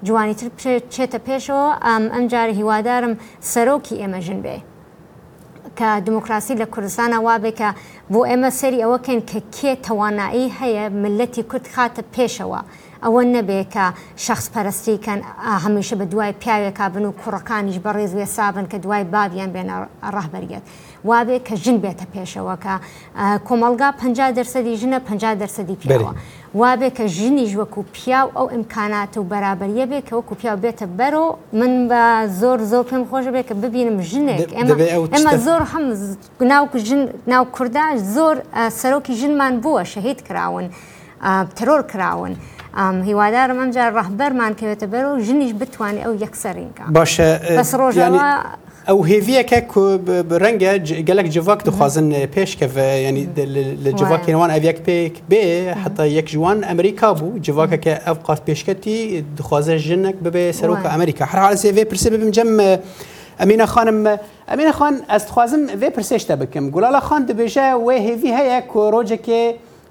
جوانیتر 0.07 0.47
چێتە 0.95 1.19
پێشەوە 1.27 1.69
ئەمجار 2.15 2.49
هیوادارم 2.59 3.13
سەرۆکی 3.53 3.99
ئێمە 4.01 4.21
ژن 4.27 4.41
بێ. 4.45 4.57
کە 5.79 5.91
دموکراسی 6.07 6.55
لە 6.61 6.67
کوردستانە 6.75 7.19
وابێکە 7.29 7.71
بۆ 8.13 8.21
ئێمە 8.31 8.51
سەری 8.61 8.83
ئەوەکەن 8.85 9.21
کە 9.31 9.41
کێ 9.57 9.73
توانایی 9.87 10.47
هەیە 10.59 10.85
ملەتی 11.03 11.43
کورد 11.51 11.67
خاتە 11.75 12.03
پێشەوە. 12.15 12.61
ئەوە 13.07 13.23
نەبێت 13.37 13.69
کە 13.75 13.87
شخص 14.27 14.47
پەرستیکەن 14.55 15.21
هەمیشە 15.65 15.93
بە 16.01 16.05
دوای 16.13 16.33
پیاوێکا 16.43 16.87
بن 16.95 17.05
و 17.05 17.13
کوڕەکانیش 17.21 17.79
بە 17.85 17.91
ڕێزوێ 17.97 18.25
سابن 18.37 18.67
کە 18.71 18.75
دوای 18.85 19.05
بابیان 19.13 19.51
بێنە 19.55 19.75
ڕاهبەرگێت 20.15 20.65
وابێ 21.09 21.37
کە 21.47 21.55
ژن 21.65 21.79
بێتە 21.85 22.07
پێشەوەکە 22.15 22.75
کۆمەلگا 23.49 23.89
50 23.99 24.37
دەرسەدی 24.39 24.75
ژنە 24.83 24.99
50 25.09 25.41
دەرسەدی 25.41 25.77
پیاوە. 25.83 26.13
وابێ 26.63 26.89
کە 26.99 27.03
ژنیش 27.17 27.53
وەکو 27.61 27.81
پیاو 27.95 28.29
ئەو 28.37 28.47
ئەمکانات 28.53 29.13
و 29.17 29.23
بەرابەریە 29.31 29.87
بێت 29.91 30.05
کە 30.09 30.13
وەکو 30.19 30.35
پیاو 30.41 30.59
بێتە 30.65 30.87
بەرەوە 30.99 31.31
من 31.59 31.73
بە 31.91 32.03
زۆر 32.41 32.59
زۆر 32.73 32.85
پێم 32.91 33.05
خۆش 33.11 33.25
بێت 33.35 33.47
کە 33.51 33.55
ببینم 33.65 33.99
ژنێک 34.11 34.49
ئێمە 35.15 35.33
زۆر 35.47 35.63
هەم 35.73 35.85
ناو 37.33 37.45
کورداش 37.57 37.99
زۆر 38.17 38.37
سەرۆکی 38.81 39.13
ژنمان 39.21 39.55
بووە 39.63 39.83
شەهید 39.93 40.19
کراون 40.29 40.67
ترۆر 41.59 41.83
کراون. 41.93 42.35
هیوادارم 42.79 43.59
ئەمجار 43.61 43.93
ڕەحبەرمان 43.99 44.53
کەوێتە 44.61 44.87
بەرە 44.93 45.09
و 45.13 45.19
ژنیش 45.27 45.53
بتوانێت 45.61 46.05
ئەو 46.07 46.13
یەکسەرینکە 46.25 46.85
باشە 46.97 47.29
بەس 47.59 47.73
ڕۆژانە 47.81 48.27
ئەو 48.89 48.99
هێویەکە 49.11 49.59
ڕەنگە 50.43 50.73
گەلک 51.09 51.27
جوواک 51.35 51.61
دخوازن 51.69 52.13
پێشکەە 52.35 52.87
ینی 53.07 53.25
لە 53.85 53.91
جوواکێنەوان 53.99 54.51
ئەویەک 54.55 54.79
پێک 54.89 55.15
بێ 55.31 55.43
حتا 55.83 56.05
یەک 56.19 56.27
جوان 56.35 56.59
ئەمریکا 56.71 57.09
بوو 57.19 57.39
جوواکەکە 57.47 57.93
ئەو 58.07 58.17
قاف 58.27 58.41
پێشکەتی 58.49 58.99
دخوازە 59.39 59.75
ژنێک 59.87 60.17
ببێ 60.25 60.45
سەرۆکە 60.61 60.89
ئەمریکا 60.95 61.25
حرازێ 61.33 61.83
پرسە 61.91 62.07
ببم 62.15 62.31
جەم. 62.37 62.51
ئەمینە 63.43 63.67
خانم 63.75 63.99
ئەمینە 64.51 64.73
خان 64.79 64.95
ئەستخوازم 65.13 65.63
وێ 65.81 65.89
پرسێشتە 65.97 66.35
بکەم 66.41 66.65
گوڵالە 66.75 67.01
خان 67.09 67.23
دەبێژە 67.31 67.67
وێ 67.87 67.97
هێوی 68.07 68.31
هەیە 68.39 68.59
کۆڕۆژێکێ 68.73 69.43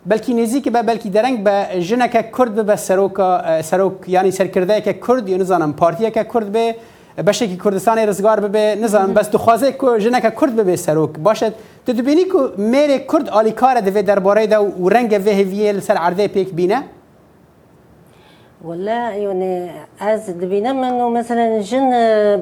بلکی 0.05 0.33
نزیک 0.33 0.69
به 0.69 0.81
بلکی 0.81 1.09
درنگ 1.09 1.43
به 1.43 1.81
جنک 1.81 2.31
کرد 2.37 2.65
به 2.65 2.75
سروک 2.75 3.15
سروک 3.61 3.93
یعنی 4.07 4.31
سرکرده 4.31 4.81
که 4.81 4.93
کرد 4.93 5.29
یا 5.29 5.37
نزانم 5.37 5.73
پارتیه 5.73 6.11
که 6.11 6.23
کرد 6.33 6.51
به 6.51 6.75
بشه 7.27 7.47
که 7.47 7.55
کردستان 7.63 7.97
رزگار 7.97 8.39
ببه 8.39 8.75
نزانم 8.75 9.13
بس 9.13 9.27
تو 9.27 9.37
خوازه 9.37 9.71
که 9.71 9.87
جنک 9.99 10.39
کرد 10.41 10.55
ببه 10.55 10.75
سروک 10.75 11.09
باشد 11.09 11.53
تو 11.85 11.93
دبینی 11.93 12.23
که 12.23 12.61
میر 12.61 12.97
کرد 12.97 13.29
آلیکار 13.29 13.79
دوی 13.81 14.01
درباره 14.03 14.47
دا 14.47 14.63
و 14.65 14.89
رنگ 14.89 15.21
وی 15.25 15.31
هیویه 15.31 15.71
لسر 15.71 15.93
عرده 15.93 16.27
پیک 16.27 16.53
بینه 16.53 16.83
ولا 18.65 19.09
يعني 19.11 19.71
از 20.01 20.29
دبينا 20.29 20.71
منو 20.73 21.09
مثلا 21.09 21.59
جن 21.61 21.89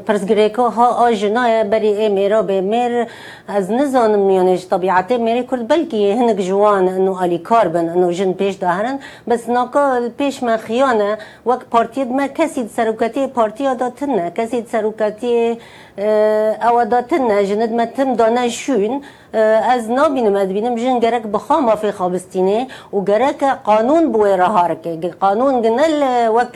برس 0.07 0.23
اه، 0.23 0.27
غريكو 0.29 0.67
ها 0.67 1.07
آجنا 1.09 1.63
بري 1.63 1.97
اي 1.99 2.09
ميرو 2.09 2.41
بمر 2.49 3.07
از 3.49 3.71
نزون 3.71 4.31
يعني 4.31 4.57
طبيعتي 4.57 5.17
میر 5.17 5.41
كل 5.41 5.63
بلكي 5.63 6.11
هنگ 6.13 6.39
جوان 6.41 6.87
انو 6.87 7.19
الي 7.23 7.37
كاربن 7.37 7.81
بن 7.87 7.89
انو 7.89 8.09
جن 8.11 8.31
بيش 8.31 8.55
دهرن 8.57 8.99
بس 9.27 9.49
نوكو 9.49 10.09
بيش 10.19 10.43
ما 10.43 10.57
خیانه 10.57 11.17
وک 11.45 11.61
پارتی 11.75 11.99
ما 12.03 12.27
کسی 12.27 12.67
سروكاتي 12.67 13.25
بارتي 13.27 13.67
اداتنا 13.71 14.29
کسی 14.29 14.63
سروكاتي 14.71 15.57
اه، 15.99 16.53
او 16.55 16.83
داتنه 16.83 17.41
جند 17.41 17.71
ما 17.71 17.85
تم 17.85 18.13
دانه 18.13 18.47
شون 18.47 19.01
اه، 19.35 19.73
از 19.75 19.89
نو 19.89 19.95
نابینم 19.95 20.35
ادبینم 20.35 20.75
جن 20.75 20.99
گرک 20.99 21.27
بخام 21.27 21.75
فی 21.75 21.91
خابستینه 21.91 22.67
و 22.93 22.99
گرک 23.09 23.43
قانون 23.43 24.03
بوی 24.11 24.35
رهارکه 24.35 24.93
قانون 25.21 25.53
گنل 25.63 26.01
وەک 26.35 26.53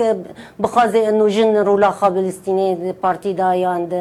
بخوازێ 0.64 1.04
نوژن 1.20 1.52
ڕوولاخا 1.68 2.08
بلیستینێ 2.16 2.70
پارتیدا 3.04 3.50
یان 3.66 3.82
د 3.92 3.96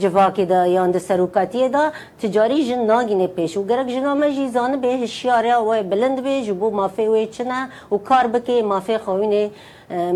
جڤاکیدا 0.00 0.60
یان 0.76 0.90
د 0.90 0.96
سەرروکاتیەدا 1.06 1.82
تجاری 2.22 2.60
ژن 2.68 2.80
ناگینێ 2.92 3.28
پێش 3.38 3.52
و 3.56 3.62
گەرەک 3.70 3.88
ژنا 3.94 4.12
me 4.20 4.28
jî 4.36 4.46
zanib 4.56 4.84
bê 4.84 4.92
hişyarya 5.02 5.58
wê 5.68 5.90
bilind 5.90 6.18
bê 6.26 6.34
ji 6.46 6.60
bo 6.60 6.66
mafê 6.80 7.06
wê 7.14 7.22
çine 7.36 7.60
û 7.94 8.04
kar 8.04 8.26
bike 8.34 8.60
mafê 8.72 8.96
xewînê 9.06 9.44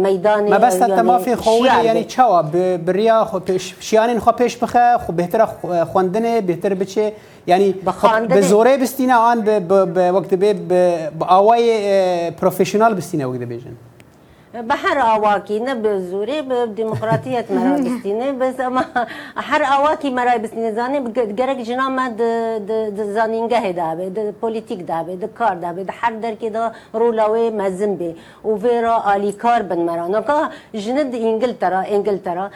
meydanê 0.06 0.48
mebesta 0.50 0.86
temafê 1.00 1.32
xewînê 1.44 1.84
yanî 1.84 2.08
çawa 2.08 2.52
biriya 2.86 3.18
şiyanên 3.88 4.16
xwe 4.24 4.32
pêş 4.40 4.52
bixe 4.62 4.84
xu 5.04 5.10
bêhtira 5.20 5.46
xwendinê 5.92 6.34
bêhtir 6.48 6.80
biçe 6.80 7.14
yanî 7.46 7.68
bi 8.36 8.40
zorê 8.54 8.80
bistîne 8.80 9.14
an 9.30 9.36
wek 10.16 10.26
dibê 10.32 10.50
bi 10.70 10.76
awayê 11.38 11.80
profesyonel 12.40 12.92
bistîne 12.98 13.22
wek 13.30 13.40
dibêjin 13.44 13.76
به 14.52 14.74
هر 14.74 14.98
آواکی 15.16 15.60
نه 15.60 15.74
به 15.74 16.00
زوری 16.00 16.42
به 16.42 16.66
دموکراتیت 16.66 17.50
مرا 17.50 17.76
بستینه 17.76 18.32
بس 18.32 18.60
اما 18.60 18.84
هر 19.36 19.62
آواکی 19.78 20.10
مرا 20.10 20.38
بستینه 20.38 20.72
زانه 20.72 21.00
گرگ 21.10 21.60
جنا 21.64 21.88
ما 21.88 22.06
د 22.08 23.02
زانینگه 23.14 23.72
دا 23.72 23.94
به 23.94 24.10
د 24.10 24.18
پولیتیک 24.40 24.86
دا 24.86 25.02
به 25.02 25.16
د 25.16 25.24
کار 25.38 25.54
دا 25.54 25.72
به 25.72 25.84
د 25.84 25.90
هر 26.00 26.12
در 26.22 26.34
کې 26.40 26.48
دا 26.56 26.72
رولاوی 26.94 27.50
مزم 27.50 27.94
به 27.96 28.14
او 28.42 28.60
ویرا 28.62 28.94
آلی 29.12 29.32
کار 29.32 29.62
بن 29.62 29.78
مرا 29.78 30.06
نو 30.06 30.20
که 30.20 30.38
جند 30.78 31.14
انگلترا 31.14 31.80
انگلترا 31.94 32.46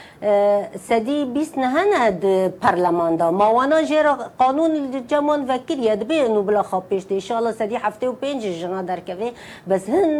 سدی 0.89 1.25
بیس 1.25 1.59
نه 1.59 1.77
نه 1.93 2.11
د 2.11 2.27
پارلمان 2.61 3.17
دا 3.17 3.31
ما 3.31 3.49
وانا 3.55 3.83
جرا 3.83 4.15
قانون 4.39 4.73
جمان 5.09 5.41
وکیل 5.51 5.85
ید 5.85 6.09
به 6.09 6.29
نو 6.29 6.43
بلا 6.43 6.63
خواپیش 6.63 7.05
دی 7.09 7.15
انشاءالله 7.15 7.53
سدی 7.53 7.77
هفته 7.85 8.09
و 8.09 8.13
پنج 8.13 8.43
جنا 8.61 8.83
درکوه 8.83 9.31
بس 9.69 9.85
هن 9.89 10.13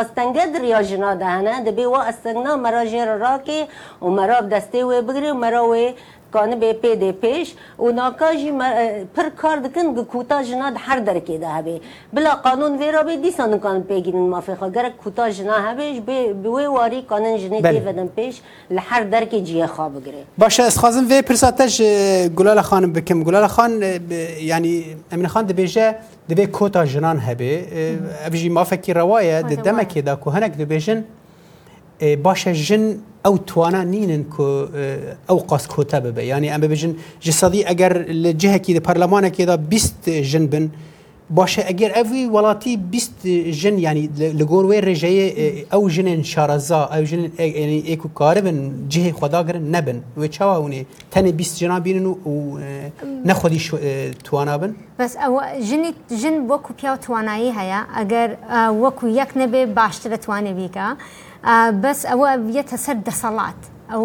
آستنگه 0.00 0.46
دریا 0.46 0.82
جنا 0.82 1.23
دهنه 1.24 1.56
ده 1.64 1.72
بی 1.78 1.84
انا 2.24 2.56
مرا 2.64 2.82
جیر 2.92 3.08
راکی 3.24 3.60
و 4.02 4.06
مرا 4.18 4.38
جير 4.52 4.84
و 4.88 5.02
بگری 5.06 5.30
و 5.30 5.38
مرا 5.44 5.62
وی 5.70 5.86
kanı 6.34 6.60
BP 6.60 6.82
de 6.82 7.12
peş 7.20 7.54
u 7.84 7.96
nakaji 7.96 8.48
e, 8.48 9.04
pir 9.16 9.28
kar 9.40 9.56
dikin 9.64 9.94
ki 9.96 10.04
kuta 10.12 10.38
jina 10.48 10.68
her 10.86 11.00
derke 11.06 11.40
de 11.40 11.46
hebe. 11.56 11.74
Bila 12.16 12.42
kanun 12.42 12.72
vera 12.80 13.00
be 13.06 13.22
disan 13.24 13.50
kan 13.64 13.78
peginin 13.90 14.22
mafika 14.34 14.68
gerek 14.76 14.94
kuta 15.04 15.24
jina 15.36 15.56
hebe 15.68 15.86
be 16.06 16.18
ve 16.44 16.64
wari 16.76 17.00
kanun 17.10 17.36
jine 17.42 17.58
deveden 17.62 18.08
peş 18.16 18.34
li 18.72 18.76
her 18.90 19.04
derke 19.12 19.38
ciye 19.48 19.64
xabı 19.76 20.00
gire. 20.04 20.20
Başa 20.38 20.66
ez 20.66 20.76
xazım 20.76 21.10
ve 21.10 21.22
pirsataj 21.22 21.72
e, 21.80 21.90
Gulala 22.36 22.62
Hanım 22.72 22.94
bikim. 22.94 23.24
Gulala 23.24 23.48
Khan 23.48 23.72
e, 23.88 23.98
yani 24.52 24.72
Emine 25.12 25.28
Khan 25.32 25.44
dibêje 25.48 25.86
dibê 26.30 26.44
kota 26.58 26.86
jinan 26.86 27.18
hebe. 27.28 27.50
Ev 28.28 28.32
jî 28.32 28.50
mafekî 28.50 28.94
rewaye 28.94 29.36
di 29.48 29.54
demekê 29.68 30.00
da 30.06 30.12
ku 30.20 30.28
hinek 30.36 30.54
dibêjin 30.60 31.00
باشە 32.00 32.52
ژن 32.66 32.84
ئەو 33.26 33.34
توانە 33.48 33.82
نینن 33.92 34.22
ئەو 35.28 35.38
قاس 35.48 35.64
کۆتە 35.72 35.98
ببە 36.04 36.22
ینی 36.22 36.48
ئەمە 36.54 36.66
بژن 36.72 36.92
جسەدی 37.26 37.62
ئەگەر 37.70 37.92
لە 38.22 38.30
جهێکی 38.42 38.74
لە 38.76 38.80
پەرلەمانێکێدا 38.86 39.56
بیست 39.72 40.00
ژن 40.30 40.46
بن 40.52 40.66
باشە 41.36 41.62
ئەگەر 41.70 41.90
ئەوی 41.98 42.24
وڵاتی 42.34 42.74
بیست 42.92 43.18
ژن 43.60 43.76
ینی 43.86 44.06
لەگۆر 44.40 44.64
وێ 44.70 44.78
ڕێژەیە 44.86 45.26
ئەو 45.72 45.82
ژنێن 45.94 46.20
شارەزا 46.32 46.80
ئەو 46.94 47.04
ژن 47.10 47.22
ئێک 47.88 48.02
و 48.06 48.08
کارە 48.18 48.40
بن 48.46 48.58
جهێ 48.92 49.12
خۆداگرن 49.18 49.64
نەبن 49.74 49.98
وێ 50.20 50.28
چاوەونێ 50.36 50.82
تەنێ 51.12 51.32
بیست 51.38 51.54
جنا 51.60 51.78
بینن 51.86 52.06
و 52.06 52.14
نەخۆدی 53.28 53.60
توانا 54.24 54.56
بن 54.60 54.70
بەس 55.00 55.12
ژنی 55.68 55.90
ژن 56.22 56.36
وەکو 56.50 56.70
پیا 56.80 56.92
توانایی 57.04 57.50
هەیە 57.58 57.80
ئەگەر 57.96 58.30
وەکو 58.82 59.06
یەک 59.20 59.30
نەبێ 59.40 59.62
باشترە 59.78 60.18
توانێ 60.24 60.52
بیکە. 60.58 60.88
بەس 61.82 62.00
ئەوە 62.10 62.28
بێتە 62.54 62.76
سەر 62.84 62.96
دەسەڵات 63.08 63.60
ئەو 63.92 64.04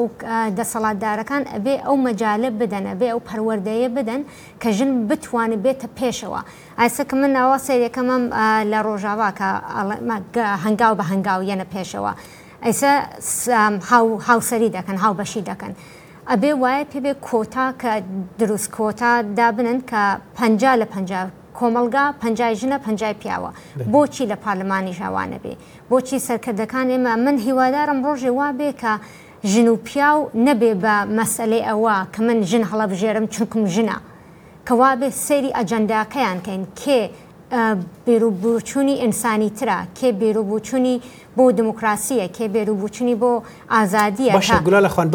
دەسەڵاتدارەکان 0.60 1.44
ئەبێ 1.54 1.76
ئەو 1.86 1.96
مەجاالە 2.06 2.50
بدەن 2.62 2.84
ئەبێ 2.92 3.08
ئەو 3.14 3.22
پەروەردەیە 3.28 3.90
بدەن 3.98 4.22
کە 4.62 4.70
ژن 4.78 4.92
بتوانێت 5.10 5.62
بێتە 5.66 5.88
پێشەوە 6.00 6.42
ئاسەکە 6.80 7.16
من 7.22 7.34
ئەوە 7.42 7.58
سەرەکەمم 7.68 8.24
لە 8.72 8.80
ڕۆژاواکە 8.88 9.48
هەنگاو 10.64 10.94
بە 11.00 11.04
هەنگاو 11.12 11.40
یەنە 11.52 11.66
پێشەوە 11.74 12.12
ئەیسە 12.66 12.92
هاوسری 14.28 14.70
دەکەن 14.78 14.98
هاوبەشی 15.04 15.42
دەکەن. 15.50 15.74
ئەبێ 16.32 16.52
وایە 16.62 16.86
پێبێ 16.92 17.14
کۆتا 17.28 17.66
کە 17.82 17.92
دروست 18.40 18.70
کۆتا 18.78 19.12
دابنن 19.38 19.80
کە 19.92 20.02
پ 20.36 20.38
لە 20.82 20.86
کۆمەلگا 21.60 22.04
پنجای 22.22 22.56
ژنە 22.60 22.78
پنجای 22.86 23.16
پیاوە 23.22 23.52
بۆچی 23.94 24.26
لە 24.32 24.36
پارلمانی 24.46 24.94
ژاوانە 25.00 25.40
بێ 25.44 25.54
بۆچی 25.90 26.20
سەرکردەکان 26.28 26.86
ئێمە 26.94 27.14
من 27.26 27.38
هیوادارم 27.46 28.00
ڕۆژێ 28.06 28.32
وا 28.40 28.50
بێ 28.60 28.70
کە 28.82 28.94
ژن 29.52 29.68
و 29.74 29.76
پیا 29.88 30.10
و 30.18 30.30
نەبێ 30.48 30.74
بە 30.84 30.96
مەسلەی 31.18 31.64
ئەوە 31.70 31.96
کە 32.14 32.20
من 32.28 32.40
ژن 32.50 32.64
هەڵەبژێرم 32.72 33.26
چونکم 33.34 33.62
ژنە 33.74 33.98
کەوا 34.68 34.92
بێ 35.00 35.08
سەیری 35.26 35.56
ئەجەنداکەیان 35.58 36.38
کەین 36.46 36.64
کێ 36.82 37.02
بێروبچوونی 38.06 38.96
ئینسانی 39.04 39.52
ترە 39.58 39.78
کێ 39.98 40.10
بێروبچوونی 40.22 40.96
بۆ 41.38 41.46
دموکراسیە 41.60 42.28
کێ 42.36 42.46
بێروبچوونی 42.56 43.16
بۆ 43.22 43.32
ئازادیە 43.74 44.32
گولا 44.68 44.82
لە 44.86 44.90
خوان 44.94 45.08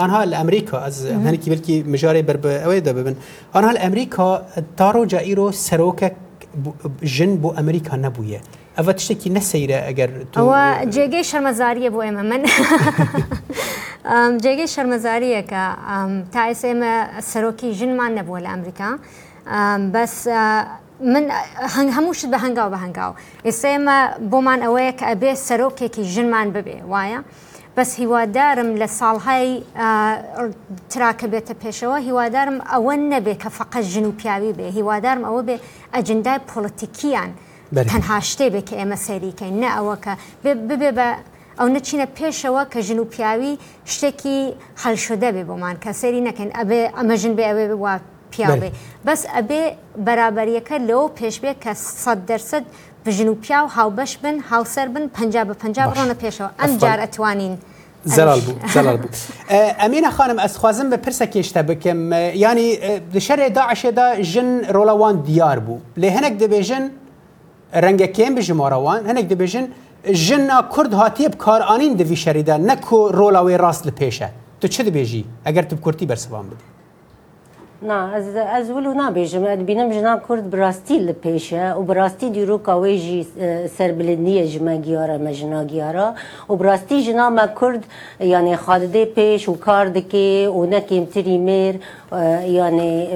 ئەها 0.00 0.20
لە 0.30 0.36
ئەمریکا 0.40 0.78
هەنێکی 1.26 1.48
بلکی 1.52 1.74
مژارێ 1.92 2.22
بەر 2.28 2.36
ئەوەی 2.64 2.80
دەبن 2.86 3.16
ئەها 3.54 3.70
لە 3.76 3.80
ئەمریکا 3.84 4.28
تاڕۆجا 4.78 5.20
ئیرۆ 5.28 5.48
سەرۆکە 5.66 6.08
ژن 7.14 7.32
بۆ 7.42 7.48
ئەمریکا 7.58 7.94
نەبووە. 8.06 8.38
ئەە 8.78 8.92
تشتێکی 8.98 9.30
نەسەیرە 9.36 9.78
ئەگەر 9.88 10.10
جێگەی 10.94 11.24
شەرمەزاریە 11.30 11.90
بۆ 11.94 12.00
ئێمە 12.06 12.24
من 12.30 12.42
جێگەی 14.42 14.68
شەرمەزاریەکە 14.74 15.64
تا 16.32 16.40
ئێسێمە 16.48 16.92
سەرۆکی 17.30 17.68
ژنمان 17.78 18.12
نەبووە 18.18 18.40
لە 18.44 18.50
ئەمریکا. 18.54 18.90
بەس 19.94 20.14
من 21.12 21.24
هەمووشت 21.96 22.26
بە 22.32 22.38
هەنگاو 22.44 22.68
بە 22.74 22.78
هەنگاو 22.84 23.12
ئێستا 23.46 23.68
ئێمە 23.74 23.98
بۆمان 24.30 24.60
ئەوەیە 24.66 24.92
کە 24.98 25.04
ئەبێ 25.10 25.30
سەرۆکێکی 25.46 26.02
ژنمان 26.14 26.48
ببێ 26.56 26.76
وایە 26.92 27.20
بەس 27.76 27.90
هیوادارم 28.00 28.70
لە 28.80 28.88
ساڵهای 28.98 29.46
تراکە 30.92 31.26
بێتە 31.32 31.54
پێشەوە 31.62 31.98
هیوادارم 32.08 32.58
ئەوە 32.72 32.94
نەبێ 33.12 33.34
کە 33.42 33.48
فقط 33.58 33.82
ژن 33.92 34.06
و 34.10 34.12
پیاوی 34.20 34.52
بێ 34.58 34.66
هیوادارم 34.78 35.22
ئەوە 35.28 35.42
بێ 35.48 35.56
ئەجندای 35.94 36.40
پۆلیتیکیان 36.50 37.30
تەنها 37.90 38.16
شتێ 38.30 38.46
بێ 38.54 38.60
کە 38.68 38.74
ئێمە 38.80 38.98
سەریکەین 39.06 39.54
نە 39.62 39.68
ئەوە 39.76 39.96
کە 40.04 40.12
ببێ 40.68 40.90
بە 40.98 41.08
ئەو 41.58 41.68
نەچینە 41.74 42.06
پێشەوە 42.18 42.62
کە 42.72 42.78
ژن 42.86 42.98
و 43.02 43.06
پیاوی 43.12 43.52
شتێکی 43.94 44.36
هەلشدە 44.82 45.28
بێ 45.34 45.42
بۆمان 45.48 45.74
کە 45.84 45.90
سەری 46.00 46.20
نەکەین 46.28 46.50
ئەبێ 46.58 46.80
ئەمە 46.96 47.14
ژن 47.22 47.34
بێ 47.38 47.44
ئەوێ 47.50 47.66
بوا 47.80 47.94
پیاوێ 48.42 48.70
بەس 49.06 49.20
ئەبێ 49.36 49.62
بەرابەریەکە 50.06 50.76
لەوە 50.88 51.06
پێشبێ 51.18 51.52
کە 51.62 51.72
سەد 52.04 52.18
دەرسد 52.30 52.64
بژن 53.06 53.28
و 53.32 53.34
پیا 53.42 53.60
و 53.64 53.68
هاوبەش 53.76 54.12
بن 54.22 54.36
هاوسەر 54.50 54.88
بن 54.94 55.04
پ 55.16 55.18
بە 55.50 55.54
پ 55.62 55.64
ڕۆنە 55.98 56.16
پێشەوە 56.22 56.48
ئەم 56.60 56.72
جار 56.82 56.98
ئەتوانین. 57.04 57.54
زەرال 58.16 58.40
بوو 58.46 58.54
زەرال 58.74 58.98
بوو 59.02 59.10
ئەمینە 59.82 60.10
خانم 60.16 60.38
ئەسخوازم 60.44 60.88
بە 60.92 60.98
پرسە 61.04 61.26
کێشتە 61.34 61.60
بکەم 61.68 62.00
ینی 62.44 62.68
دشەرێ 63.16 63.46
داعشێدا 63.58 64.06
ژن 64.32 64.50
ڕۆڵەوان 64.76 65.14
دیار 65.28 65.58
بوو 65.66 65.78
لێ 66.00 66.08
هەنێک 66.16 66.34
دەبێژن 66.42 66.84
ڕەنگەکێن 67.84 68.32
بژمارەوان 68.38 69.00
هەنێک 69.10 69.26
دەبێژن 69.32 69.66
ژننا 70.26 70.58
کورد 70.74 70.92
هاتیە 71.00 71.28
بکارانین 71.34 71.92
دەوی 72.00 72.18
شەریدا 72.24 72.56
نەکو 72.68 72.98
ڕۆڵاوی 73.18 73.56
ڕاست 73.62 73.82
لە 73.88 73.92
پێشە 74.00 74.28
تو 74.60 74.66
چه 74.74 74.80
دەبێژی 74.88 75.22
ئەگەر 75.46 75.64
تو 75.70 75.76
کورتی 75.84 76.06
بەرسەوان 76.10 76.44
بدی 76.50 76.67
نه 77.82 77.92
از 77.94 78.24
از 78.50 78.70
ولو 78.70 78.94
نبیجم 78.96 79.56
بینم 79.62 79.90
جنا 79.90 80.20
کرد 80.28 80.50
براستی 80.50 80.98
لپیشه 80.98 81.72
و 81.74 81.82
براستی 81.82 82.30
دیرو 82.30 82.58
کاوی 82.58 82.98
جی 82.98 83.26
سربلندی 83.78 84.48
جما 84.48 84.76
گیاره 84.82 85.16
مجنا 85.18 85.64
گیاره 85.64 86.08
و 86.50 86.56
براستی 86.58 87.02
جنا 87.02 87.30
ما 87.30 87.46
کرد 87.60 87.84
یعنی 88.20 88.56
خالده 88.56 89.04
پیش 89.04 89.48
و 89.48 89.56
کار 89.56 89.88
دکی 89.88 90.46
و 90.46 90.66
نکیم 90.66 91.04
تری 91.04 91.38
میر 91.38 91.74
یعنی 92.50 93.06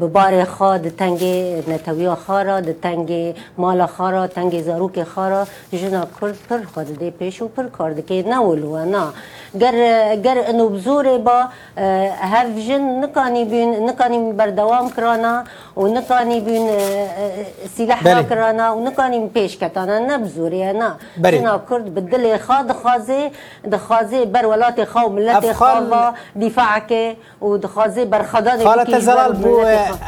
ببار 0.00 0.44
خا 0.44 0.78
د 0.78 0.88
تنگ 0.96 1.22
نتویا 1.68 2.14
خارا 2.14 2.60
د 2.60 2.80
تنگ 2.80 3.34
مال 3.58 3.86
خارا 3.86 4.26
تنگ 4.26 4.62
زاروک 4.62 5.02
خارا 5.02 5.46
جنا 5.72 6.04
کرد 6.20 6.36
پر 6.50 6.62
خالده 6.74 7.10
پیش 7.10 7.42
و 7.42 7.48
پر 7.48 7.66
کار 7.66 7.92
دکی 7.92 8.22
نه 8.22 8.38
ولو 8.40 8.84
نه 8.84 9.02
گر 9.60 9.72
گر 10.24 10.38
انو 10.48 10.68
بزور 10.68 11.18
با 11.18 11.38
هف 12.32 12.58
جن 12.68 12.80
نکانی 13.02 13.44
بین 13.44 13.70
نکانی 13.88 14.07
ونقراني 14.08 14.30
من 14.32 14.36
بردوام 14.36 14.88
كرانا 14.90 15.44
ونقراني 15.76 16.40
بين 16.40 16.68
سلاح 17.78 18.02
كرانا 18.22 18.70
ونقراني 18.70 19.18
من 19.18 19.28
بيش 19.28 19.56
كتانا 19.56 20.00
نبزوري 20.16 20.70
انا 20.70 20.96
شنا 21.24 21.60
كرد 21.68 21.94
بدل 21.94 22.38
خاد 22.38 22.72
خازي 22.72 23.30
دخازي 23.64 24.24
بر 24.24 24.46
ولاتي 24.46 24.84
خاو 24.84 25.08
ملتي 25.08 25.54
خاوا 25.54 26.12
دفاعك 26.36 26.92
ودخازي 27.40 28.04
بر 28.04 28.22
خداني 28.24 28.64
خالة 28.64 28.98
زلال 28.98 29.32
بو 29.32 29.62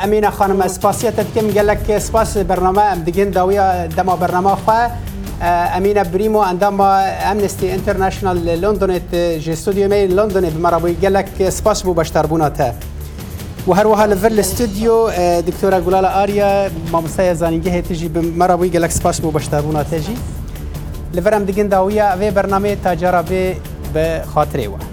امينه 0.05 0.31
خانم 0.31 0.63
اسباسيه 0.63 1.11
تتكم 1.11 1.55
قال 1.59 1.67
لك 1.67 1.91
اسباس 1.91 2.39
برنامج 2.39 2.79
ام 2.79 2.99
دقين 3.03 3.31
داويه 3.31 3.87
دما 3.87 4.15
برنامج 4.15 4.55
خا 4.67 4.91
امينه 5.77 6.03
بريمو 6.03 6.41
عندما 6.41 6.89
امنستي 7.33 7.75
انترناشونال 7.75 8.61
لندن 8.61 9.01
جي 9.39 9.55
ستوديو 9.55 9.89
مي 9.89 10.07
لندن 10.07 10.49
بمرابوي 10.51 10.97
قال 11.03 11.13
لك 11.13 11.49
سباس 11.49 11.83
بو 11.83 11.93
بشتربوناتها 11.93 12.75
و 13.69 13.73
هەروەها 13.77 14.07
لەڤەر 14.13 14.33
لە 14.39 14.45
ستودیۆ 14.51 14.97
دکتۆرە 15.49 15.79
گولاە 15.87 16.11
ئاریا 16.17 16.49
مامۆستای 16.93 17.35
زانینگەهێ 17.43 17.81
تژی 17.89 18.09
بمەرەبووی 18.15 18.73
گەلک 18.75 18.93
سپاس 18.99 19.17
بۆ 19.23 19.29
بەشدابوونا 19.37 19.83
تێژی 19.91 20.17
لەڤەرم 21.17 21.43
دیگەنداویە 21.49 22.07
ئەوێ 22.13 22.29
بەرنمەیە 22.37 22.81
تاجارە 22.87 23.23
بێ 23.29 23.45
بە 23.95 24.07
خااترێەوە. 24.33 24.90